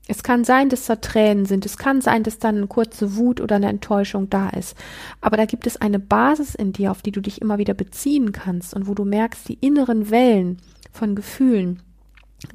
Es 0.07 0.23
kann 0.23 0.45
sein, 0.45 0.69
dass 0.69 0.85
da 0.85 0.97
Tränen 0.97 1.47
sind, 1.47 1.65
es 1.65 1.79
kann 1.79 2.03
sein, 2.03 2.25
dass 2.25 2.39
dann 2.39 2.57
eine 2.59 2.67
kurze 2.67 3.17
Wut 3.17 3.41
oder 3.41 3.57
eine 3.57 3.71
Enttäuschung 3.71 4.29
da 4.29 4.51
ist, 4.51 4.77
aber 5.21 5.37
da 5.37 5.47
gibt 5.47 5.67
es 5.67 5.79
eine 5.81 5.99
Basis 5.99 6.55
in 6.55 6.73
dir, 6.73 6.91
auf 6.91 7.03
die 7.03 7.13
du 7.13 7.21
dich 7.21 7.41
immer 7.41 7.59
wieder 7.59 7.75
beziehen 7.75 8.33
kannst 8.33 8.75
und 8.75 8.87
wo 8.87 8.95
du 8.95 9.05
merkst, 9.05 9.49
die 9.49 9.59
inneren 9.61 10.11
Wellen 10.11 10.59
von 10.93 11.15
Gefühlen 11.15 11.83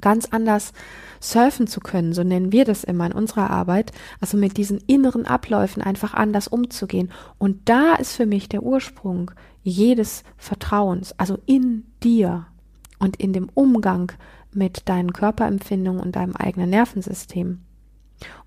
ganz 0.02 0.28
anders 0.32 0.74
surfen 1.20 1.68
zu 1.68 1.80
können, 1.80 2.13
so 2.13 2.24
nennen 2.24 2.52
wir 2.52 2.65
das 2.65 2.84
immer 2.84 3.06
in 3.06 3.12
unserer 3.12 3.50
Arbeit, 3.50 3.92
also 4.22 4.38
mit 4.38 4.58
diesen 4.58 4.80
inneren 4.88 5.26
Abläufen 5.26 5.82
einfach 5.82 6.13
anders 6.13 6.48
umzugehen. 6.48 7.12
Und 7.38 7.68
da 7.68 7.96
ist 7.96 8.15
für 8.15 8.26
mich 8.26 8.48
der 8.48 8.63
Ursprung 8.63 9.32
jedes 9.63 10.24
Vertrauens, 10.38 11.13
also 11.17 11.38
in 11.45 11.86
dir 12.04 12.48
und 13.00 13.17
in 13.17 13.34
dem 13.34 13.50
Umgang 13.54 14.12
mit 14.54 14.89
deinen 14.89 15.13
Körperempfindungen 15.13 16.02
und 16.02 16.15
deinem 16.15 16.36
eigenen 16.36 16.69
Nervensystem. 16.69 17.60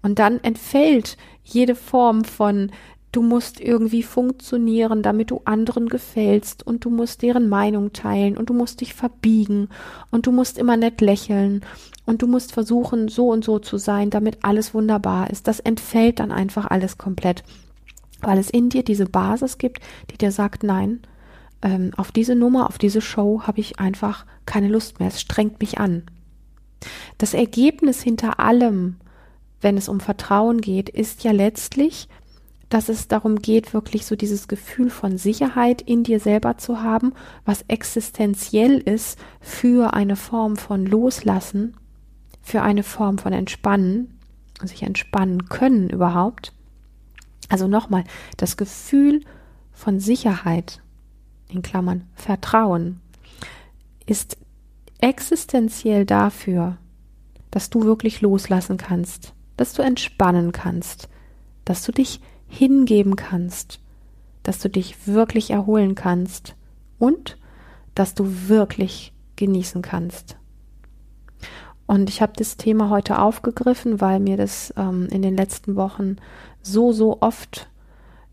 Und 0.02 0.18
dann 0.18 0.40
entfällt 0.40 1.16
jede 1.44 1.74
Form 1.74 2.24
von 2.24 2.70
du 3.12 3.20
musst 3.20 3.60
irgendwie 3.60 4.02
funktionieren, 4.02 5.02
damit 5.02 5.30
du 5.30 5.42
anderen 5.44 5.88
gefällst 5.88 6.66
und 6.66 6.84
du 6.84 6.90
musst 6.90 7.22
deren 7.22 7.48
Meinung 7.48 7.92
teilen 7.92 8.36
und 8.38 8.48
du 8.48 8.54
musst 8.54 8.80
dich 8.80 8.94
verbiegen 8.94 9.68
und 10.10 10.26
du 10.26 10.32
musst 10.32 10.58
immer 10.58 10.78
nett 10.78 11.00
lächeln 11.02 11.60
und 12.06 12.22
du 12.22 12.26
musst 12.26 12.52
versuchen, 12.52 13.08
so 13.08 13.28
und 13.28 13.44
so 13.44 13.58
zu 13.58 13.76
sein, 13.76 14.08
damit 14.10 14.38
alles 14.42 14.74
wunderbar 14.74 15.30
ist. 15.30 15.46
Das 15.46 15.60
entfällt 15.60 16.18
dann 16.18 16.32
einfach 16.32 16.66
alles 16.66 16.96
komplett, 16.96 17.44
weil 18.22 18.38
es 18.38 18.50
in 18.50 18.68
dir 18.68 18.82
diese 18.82 19.06
Basis 19.06 19.58
gibt, 19.58 19.80
die 20.10 20.18
dir 20.18 20.32
sagt, 20.32 20.62
nein, 20.62 21.00
ähm, 21.62 21.92
auf 21.96 22.12
diese 22.12 22.34
Nummer, 22.34 22.68
auf 22.68 22.78
diese 22.78 23.00
Show 23.00 23.42
habe 23.46 23.60
ich 23.60 23.78
einfach 23.78 24.26
keine 24.46 24.68
Lust 24.68 24.98
mehr. 24.98 25.08
Es 25.08 25.20
strengt 25.20 25.60
mich 25.60 25.78
an. 25.78 26.04
Das 27.18 27.34
Ergebnis 27.34 28.02
hinter 28.02 28.40
allem, 28.40 28.96
wenn 29.60 29.76
es 29.76 29.88
um 29.88 30.00
Vertrauen 30.00 30.60
geht, 30.60 30.88
ist 30.88 31.22
ja 31.22 31.30
letztlich, 31.30 32.08
dass 32.68 32.88
es 32.88 33.06
darum 33.06 33.36
geht, 33.36 33.74
wirklich 33.74 34.06
so 34.06 34.16
dieses 34.16 34.48
Gefühl 34.48 34.88
von 34.90 35.18
Sicherheit 35.18 35.82
in 35.82 36.04
dir 36.04 36.20
selber 36.20 36.56
zu 36.56 36.82
haben, 36.82 37.12
was 37.44 37.64
existenziell 37.68 38.78
ist 38.78 39.18
für 39.40 39.92
eine 39.92 40.16
Form 40.16 40.56
von 40.56 40.86
Loslassen, 40.86 41.76
für 42.40 42.62
eine 42.62 42.82
Form 42.82 43.18
von 43.18 43.32
Entspannen, 43.32 44.18
sich 44.62 44.82
entspannen 44.82 45.48
können 45.48 45.90
überhaupt. 45.90 46.52
Also 47.52 47.68
nochmal, 47.68 48.04
das 48.38 48.56
Gefühl 48.56 49.20
von 49.72 50.00
Sicherheit, 50.00 50.80
in 51.50 51.60
Klammern 51.60 52.08
Vertrauen, 52.14 53.02
ist 54.06 54.38
existenziell 55.00 56.06
dafür, 56.06 56.78
dass 57.50 57.68
du 57.68 57.84
wirklich 57.84 58.22
loslassen 58.22 58.78
kannst, 58.78 59.34
dass 59.58 59.74
du 59.74 59.82
entspannen 59.82 60.52
kannst, 60.52 61.10
dass 61.66 61.84
du 61.84 61.92
dich 61.92 62.22
hingeben 62.48 63.16
kannst, 63.16 63.80
dass 64.44 64.58
du 64.58 64.70
dich 64.70 65.06
wirklich 65.06 65.50
erholen 65.50 65.94
kannst 65.94 66.56
und 66.98 67.36
dass 67.94 68.14
du 68.14 68.48
wirklich 68.48 69.12
genießen 69.36 69.82
kannst. 69.82 70.38
Und 71.84 72.08
ich 72.08 72.22
habe 72.22 72.32
das 72.34 72.56
Thema 72.56 72.88
heute 72.88 73.18
aufgegriffen, 73.18 74.00
weil 74.00 74.20
mir 74.20 74.38
das 74.38 74.72
ähm, 74.78 75.08
in 75.10 75.20
den 75.20 75.36
letzten 75.36 75.76
Wochen 75.76 76.16
so, 76.62 76.92
so 76.92 77.18
oft, 77.20 77.68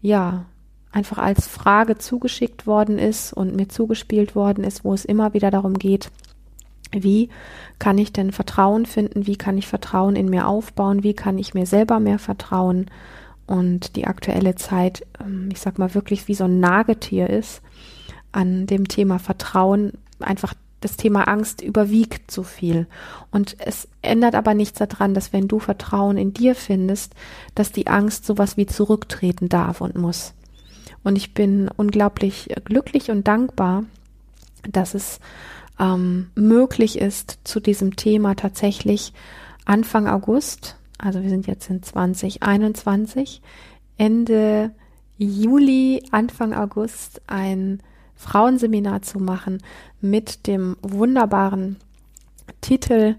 ja, 0.01 0.45
einfach 0.91 1.17
als 1.17 1.47
Frage 1.47 1.97
zugeschickt 1.97 2.65
worden 2.65 2.97
ist 2.97 3.33
und 3.33 3.55
mir 3.55 3.69
zugespielt 3.69 4.35
worden 4.35 4.63
ist, 4.63 4.83
wo 4.83 4.93
es 4.93 5.05
immer 5.05 5.33
wieder 5.33 5.51
darum 5.51 5.75
geht, 5.75 6.11
wie 6.91 7.29
kann 7.77 7.97
ich 7.97 8.11
denn 8.11 8.31
Vertrauen 8.31 8.85
finden? 8.85 9.27
Wie 9.27 9.35
kann 9.35 9.57
ich 9.57 9.67
Vertrauen 9.67 10.15
in 10.15 10.29
mir 10.29 10.47
aufbauen? 10.47 11.03
Wie 11.03 11.13
kann 11.13 11.37
ich 11.37 11.53
mir 11.53 11.67
selber 11.67 11.99
mehr 11.99 12.17
vertrauen? 12.17 12.87
Und 13.45 13.95
die 13.95 14.07
aktuelle 14.07 14.55
Zeit, 14.55 15.05
ähm, 15.19 15.49
ich 15.51 15.59
sag 15.59 15.77
mal 15.77 15.93
wirklich 15.93 16.27
wie 16.27 16.33
so 16.33 16.45
ein 16.45 16.59
Nagetier 16.59 17.29
ist 17.29 17.61
an 18.31 18.67
dem 18.67 18.87
Thema 18.87 19.19
Vertrauen, 19.19 19.93
einfach 20.19 20.53
das 20.81 20.97
Thema 20.97 21.27
Angst 21.27 21.61
überwiegt 21.61 22.31
so 22.31 22.43
viel. 22.43 22.87
Und 23.31 23.57
es 23.59 23.87
ändert 24.01 24.35
aber 24.35 24.53
nichts 24.53 24.79
daran, 24.79 25.13
dass 25.13 25.33
wenn 25.33 25.47
du 25.47 25.59
Vertrauen 25.59 26.17
in 26.17 26.33
dir 26.33 26.55
findest, 26.55 27.13
dass 27.55 27.71
die 27.71 27.87
Angst 27.87 28.25
sowas 28.25 28.57
wie 28.57 28.65
zurücktreten 28.65 29.49
darf 29.49 29.81
und 29.81 29.95
muss. 29.95 30.33
Und 31.03 31.15
ich 31.15 31.33
bin 31.33 31.69
unglaublich 31.75 32.49
glücklich 32.65 33.11
und 33.11 33.27
dankbar, 33.27 33.83
dass 34.69 34.93
es 34.93 35.19
ähm, 35.79 36.29
möglich 36.35 36.97
ist, 36.99 37.39
zu 37.43 37.59
diesem 37.59 37.95
Thema 37.95 38.35
tatsächlich 38.35 39.13
Anfang 39.65 40.07
August, 40.07 40.77
also 40.97 41.21
wir 41.21 41.29
sind 41.29 41.47
jetzt 41.47 41.69
in 41.69 41.81
2021, 41.81 43.41
Ende 43.97 44.71
Juli, 45.17 46.03
Anfang 46.11 46.53
August 46.53 47.21
ein 47.27 47.81
Frauenseminar 48.19 49.01
zu 49.01 49.17
machen 49.17 49.63
mit 50.01 50.45
dem 50.45 50.75
wunderbaren 50.81 51.77
Titel 52.59 53.15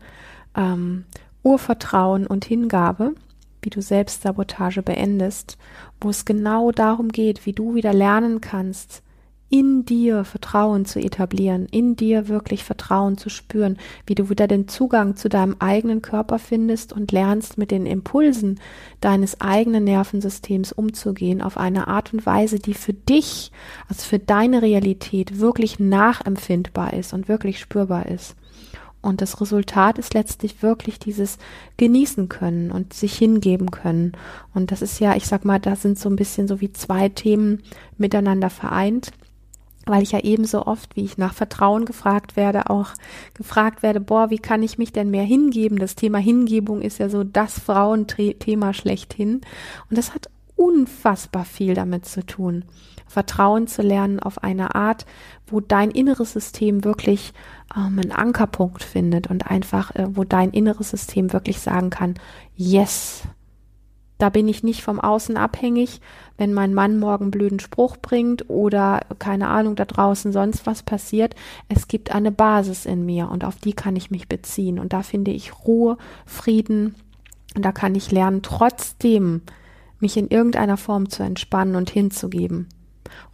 ähm, 0.54 1.06
Urvertrauen 1.42 2.26
und 2.26 2.44
Hingabe, 2.44 3.14
wie 3.62 3.70
du 3.70 3.80
Selbstsabotage 3.80 4.82
beendest, 4.82 5.56
wo 6.02 6.10
es 6.10 6.26
genau 6.26 6.70
darum 6.70 7.08
geht, 7.08 7.46
wie 7.46 7.54
du 7.54 7.74
wieder 7.74 7.94
lernen 7.94 8.42
kannst, 8.42 9.02
in 9.50 9.84
dir 9.84 10.24
Vertrauen 10.24 10.84
zu 10.86 11.00
etablieren, 11.00 11.66
in 11.70 11.96
dir 11.96 12.28
wirklich 12.28 12.62
Vertrauen 12.62 13.18
zu 13.18 13.28
spüren, 13.28 13.78
wie 14.06 14.14
du 14.14 14.30
wieder 14.30 14.46
den 14.46 14.68
Zugang 14.68 15.16
zu 15.16 15.28
deinem 15.28 15.56
eigenen 15.58 16.02
Körper 16.02 16.38
findest 16.38 16.92
und 16.92 17.10
lernst 17.10 17.58
mit 17.58 17.72
den 17.72 17.84
Impulsen 17.84 18.60
deines 19.00 19.40
eigenen 19.40 19.84
Nervensystems 19.84 20.70
umzugehen 20.70 21.42
auf 21.42 21.56
eine 21.56 21.88
Art 21.88 22.14
und 22.14 22.24
Weise, 22.24 22.60
die 22.60 22.74
für 22.74 22.92
dich, 22.92 23.50
also 23.88 24.02
für 24.02 24.20
deine 24.20 24.62
Realität 24.62 25.40
wirklich 25.40 25.80
nachempfindbar 25.80 26.94
ist 26.94 27.12
und 27.12 27.28
wirklich 27.28 27.58
spürbar 27.58 28.06
ist. 28.06 28.36
Und 29.02 29.20
das 29.20 29.40
Resultat 29.40 29.98
ist 29.98 30.14
letztlich 30.14 30.62
wirklich 30.62 30.98
dieses 30.98 31.38
genießen 31.76 32.28
können 32.28 32.70
und 32.70 32.92
sich 32.92 33.16
hingeben 33.16 33.70
können. 33.70 34.12
Und 34.54 34.70
das 34.70 34.82
ist 34.82 35.00
ja, 35.00 35.16
ich 35.16 35.26
sag 35.26 35.44
mal, 35.44 35.58
da 35.58 35.74
sind 35.74 35.98
so 35.98 36.08
ein 36.08 36.16
bisschen 36.16 36.46
so 36.46 36.60
wie 36.60 36.72
zwei 36.72 37.08
Themen 37.08 37.62
miteinander 37.96 38.50
vereint 38.50 39.10
weil 39.86 40.02
ich 40.02 40.12
ja 40.12 40.20
ebenso 40.20 40.66
oft, 40.66 40.94
wie 40.96 41.04
ich 41.04 41.18
nach 41.18 41.34
Vertrauen 41.34 41.84
gefragt 41.84 42.36
werde, 42.36 42.70
auch 42.70 42.90
gefragt 43.34 43.82
werde, 43.82 44.00
boah, 44.00 44.30
wie 44.30 44.38
kann 44.38 44.62
ich 44.62 44.78
mich 44.78 44.92
denn 44.92 45.10
mehr 45.10 45.24
hingeben? 45.24 45.78
Das 45.78 45.94
Thema 45.94 46.18
Hingebung 46.18 46.82
ist 46.82 46.98
ja 46.98 47.08
so 47.08 47.24
das 47.24 47.58
Frauenthema 47.58 48.72
schlechthin. 48.74 49.40
Und 49.88 49.98
das 49.98 50.14
hat 50.14 50.28
unfassbar 50.56 51.44
viel 51.44 51.74
damit 51.74 52.04
zu 52.04 52.24
tun. 52.24 52.64
Vertrauen 53.06 53.66
zu 53.66 53.82
lernen 53.82 54.20
auf 54.20 54.44
eine 54.44 54.74
Art, 54.74 55.06
wo 55.46 55.60
dein 55.60 55.90
inneres 55.90 56.32
System 56.32 56.84
wirklich 56.84 57.32
ähm, 57.74 57.98
einen 57.98 58.12
Ankerpunkt 58.12 58.84
findet 58.84 59.28
und 59.28 59.50
einfach, 59.50 59.94
äh, 59.96 60.06
wo 60.10 60.22
dein 60.24 60.50
inneres 60.50 60.90
System 60.90 61.32
wirklich 61.32 61.60
sagen 61.60 61.90
kann, 61.90 62.14
yes, 62.54 63.22
da 64.20 64.28
bin 64.28 64.48
ich 64.48 64.62
nicht 64.62 64.82
vom 64.82 65.00
Außen 65.00 65.36
abhängig, 65.36 66.00
wenn 66.36 66.52
mein 66.52 66.74
Mann 66.74 66.98
morgen 66.98 67.30
blöden 67.30 67.58
Spruch 67.58 67.96
bringt 67.96 68.48
oder 68.50 69.00
keine 69.18 69.48
Ahnung, 69.48 69.76
da 69.76 69.84
draußen 69.84 70.32
sonst 70.32 70.66
was 70.66 70.82
passiert. 70.82 71.34
Es 71.68 71.88
gibt 71.88 72.14
eine 72.14 72.30
Basis 72.30 72.86
in 72.86 73.04
mir 73.04 73.30
und 73.30 73.44
auf 73.44 73.56
die 73.56 73.72
kann 73.72 73.96
ich 73.96 74.10
mich 74.10 74.28
beziehen. 74.28 74.78
Und 74.78 74.92
da 74.92 75.02
finde 75.02 75.30
ich 75.30 75.64
Ruhe, 75.66 75.96
Frieden 76.26 76.94
und 77.54 77.64
da 77.64 77.72
kann 77.72 77.94
ich 77.94 78.12
lernen, 78.12 78.42
trotzdem 78.42 79.42
mich 79.98 80.16
in 80.16 80.28
irgendeiner 80.28 80.76
Form 80.76 81.08
zu 81.08 81.22
entspannen 81.22 81.76
und 81.76 81.90
hinzugeben. 81.90 82.68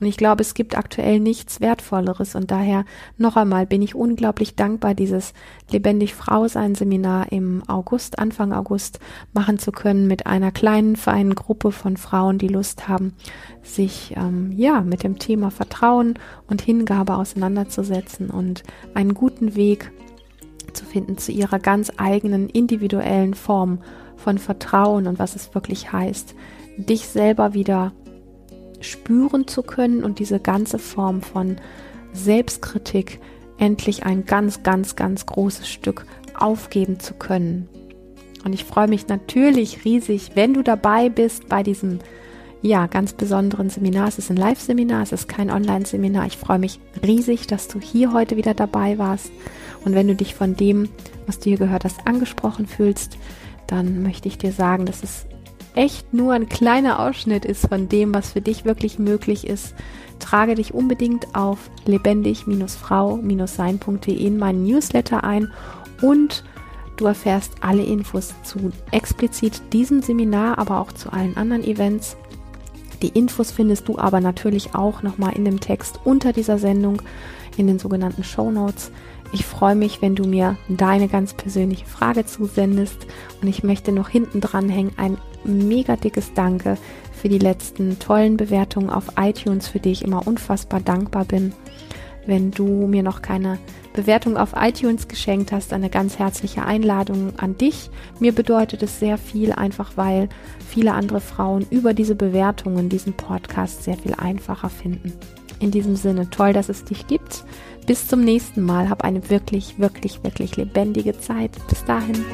Und 0.01 0.07
ich 0.07 0.17
glaube, 0.17 0.43
es 0.43 0.55
gibt 0.55 0.77
aktuell 0.77 1.21
nichts 1.21 1.61
Wertvolleres. 1.61 2.35
Und 2.35 2.51
daher 2.51 2.85
noch 3.17 3.37
einmal 3.37 3.67
bin 3.67 3.83
ich 3.83 3.95
unglaublich 3.95 4.55
dankbar, 4.55 4.95
dieses 4.95 5.33
Lebendig 5.71 6.15
Frau 6.15 6.49
sein 6.49 6.75
Seminar 6.75 7.33
im 7.33 7.63
August, 7.67 8.19
Anfang 8.19 8.53
August 8.53 9.01
machen 9.33 9.59
zu 9.59 9.73
können 9.73 10.07
mit 10.07 10.27
einer 10.27 10.53
kleinen, 10.53 10.97
feinen 10.97 11.35
Gruppe 11.35 11.73
von 11.73 11.97
Frauen, 11.97 12.39
die 12.39 12.49
Lust 12.49 12.89
haben, 12.89 13.15
sich 13.63 14.15
ähm, 14.17 14.53
ja 14.53 14.83
mit 14.83 15.03
dem 15.03 15.19
Thema 15.19 15.51
Vertrauen 15.51 16.19
und 16.47 16.63
Hingabe 16.63 17.17
auseinanderzusetzen 17.17 18.31
und 18.31 18.63
einen 18.95 19.15
guten 19.15 19.57
Weg 19.57 19.91
zu 20.73 20.85
finden 20.85 21.17
zu 21.17 21.33
ihrer 21.33 21.59
ganz 21.59 21.91
eigenen 21.97 22.49
individuellen 22.49 23.35
Form 23.35 23.79
von 24.17 24.39
Vertrauen 24.39 25.07
und 25.07 25.19
was 25.19 25.37
es 25.37 25.55
wirklich 25.55 25.93
heißt, 25.93 26.35
dich 26.77 27.09
selber 27.09 27.55
wieder 27.55 27.93
spüren 28.87 29.47
zu 29.47 29.63
können 29.63 30.05
und 30.05 30.19
diese 30.19 30.41
ganze 30.41 30.79
Form 30.79 31.23
von 31.23 31.57
Selbstkritik 32.13 33.21
endlich 33.59 34.05
ein 34.05 34.25
ganz, 34.25 34.63
ganz, 34.63 34.97
ganz 34.97 35.27
großes 35.27 35.69
Stück 35.69 36.07
aufgeben 36.39 37.01
zu 37.01 37.15
können. 37.15 37.69
Und 38.45 38.53
ich 38.53 38.65
freue 38.65 38.89
mich 38.89 39.09
natürlich 39.09 39.85
riesig, 39.85 40.33
wenn 40.35 40.55
du 40.55 40.63
dabei 40.63 41.09
bist 41.09 41.49
bei 41.49 41.63
diesem 41.63 41.99
ja, 42.63 42.87
ganz 42.87 43.13
besonderen 43.13 43.71
Seminar. 43.71 44.09
Es 44.09 44.19
ist 44.19 44.31
ein 44.31 44.37
Live-Seminar, 44.37 45.03
es 45.03 45.13
ist 45.13 45.29
kein 45.29 45.51
Online-Seminar. 45.51 46.27
Ich 46.27 46.37
freue 46.37 46.59
mich 46.59 46.81
riesig, 47.05 47.47
dass 47.47 47.69
du 47.69 47.81
hier 47.81 48.13
heute 48.13 48.37
wieder 48.37 48.55
dabei 48.55 48.99
warst. 48.99 49.31
Und 49.85 49.95
wenn 49.95 50.09
du 50.09 50.15
dich 50.15 50.35
von 50.35 50.57
dem, 50.57 50.89
was 51.27 51.39
du 51.39 51.51
hier 51.51 51.59
gehört 51.59 51.85
hast, 51.85 52.07
angesprochen 52.07 52.67
fühlst, 52.67 53.19
dann 53.67 54.03
möchte 54.03 54.29
ich 54.29 54.39
dir 54.39 54.53
sagen, 54.53 54.87
dass 54.87 55.03
es 55.03 55.27
echt 55.77 56.13
nur 56.13 56.33
ein 56.33 56.49
kleiner 56.49 56.99
Ausschnitt 56.99 57.45
ist 57.45 57.69
von 57.69 57.89
dem, 57.89 58.13
was 58.15 58.33
für 58.33 58.41
dich 58.41 58.65
wirklich 58.65 58.99
möglich 58.99 59.47
ist, 59.47 59.77
trage 60.19 60.57
dich 60.57 60.75
unbedingt 60.75 61.37
auf 61.37 61.71
lebendig-frau-sein.de 61.85 64.15
in 64.15 64.39
meinen 64.39 64.65
Newsletter 64.65 65.23
ein 65.23 65.53
und 66.03 66.43
du 66.97 67.07
erfährst 67.07 67.53
alle 67.61 67.85
Infos 67.85 68.35
zu 68.43 68.73
explizit 68.91 69.63
diesem 69.73 70.03
Seminar, 70.03 70.59
aber 70.59 70.81
auch 70.81 70.91
zu 70.93 71.13
allen 71.13 71.37
anderen 71.37 71.63
Events. 71.63 72.17
Die 73.03 73.09
Infos 73.09 73.51
findest 73.51 73.87
du 73.89 73.99
aber 73.99 74.21
natürlich 74.21 74.75
auch 74.75 75.03
nochmal 75.03 75.35
in 75.35 75.45
dem 75.45 75.61
Text 75.61 76.01
unter 76.05 76.33
dieser 76.33 76.57
Sendung 76.59 77.03
in 77.59 77.67
den 77.67 77.79
sogenannten 77.79 78.25
Show 78.25 78.51
Notes. 78.51 78.91
Ich 79.39 79.45
freue 79.45 79.75
mich, 79.75 80.01
wenn 80.01 80.17
du 80.17 80.25
mir 80.27 80.57
deine 80.67 81.09
ganz 81.09 81.35
persönliche 81.35 81.85
Frage 81.85 82.25
zusendest 82.25 83.07
und 83.43 83.49
ich 83.49 83.63
möchte 83.63 83.93
noch 83.93 84.09
hinten 84.09 84.41
dran 84.41 84.71
hängen 84.71 84.93
ein 84.97 85.19
mega 85.45 85.97
dickes 85.97 86.33
Danke 86.33 86.79
für 87.13 87.29
die 87.29 87.39
letzten 87.39 87.99
tollen 87.99 88.39
Bewertungen 88.39 88.89
auf 88.89 89.13
iTunes, 89.19 89.69
für 89.69 89.79
die 89.79 89.93
ich 89.93 90.03
immer 90.07 90.27
unfassbar 90.27 90.81
dankbar 90.81 91.27
bin. 91.27 91.53
Wenn 92.25 92.51
du 92.51 92.87
mir 92.87 93.03
noch 93.03 93.21
keine 93.21 93.59
Bewertung 93.93 94.39
auf 94.39 94.55
iTunes 94.57 95.07
geschenkt 95.07 95.53
hast, 95.53 95.75
eine 95.75 95.91
ganz 95.91 96.19
herzliche 96.19 96.65
Einladung 96.65 97.39
an 97.39 97.59
dich. 97.59 97.91
Mir 98.19 98.33
bedeutet 98.33 98.83
es 98.83 98.99
sehr 98.99 99.19
viel, 99.19 99.53
einfach 99.53 99.99
weil 99.99 100.31
viele 100.67 100.95
andere 100.95 101.21
Frauen 101.21 101.67
über 101.69 101.93
diese 101.93 102.15
Bewertungen 102.15 102.89
diesen 102.89 103.13
Podcast 103.13 103.85
sehr 103.85 103.99
viel 103.99 104.15
einfacher 104.15 104.71
finden. 104.71 105.13
In 105.61 105.71
diesem 105.71 105.95
Sinne, 105.97 106.31
toll, 106.31 106.55
dass 106.55 106.71
es 106.71 106.85
dich 106.85 107.07
gibt. 107.07 107.45
Bis 107.87 108.09
zum 108.09 108.23
nächsten 108.23 108.63
Mal. 108.63 108.91
Hab 108.91 109.05
eine 109.05 109.31
wirklich, 109.31 109.79
wirklich, 109.79 110.23
wirklich 110.25 110.57
lebendige 110.57 111.19
Zeit. 111.19 111.53
Bis 111.69 111.85
dahin. 111.85 112.25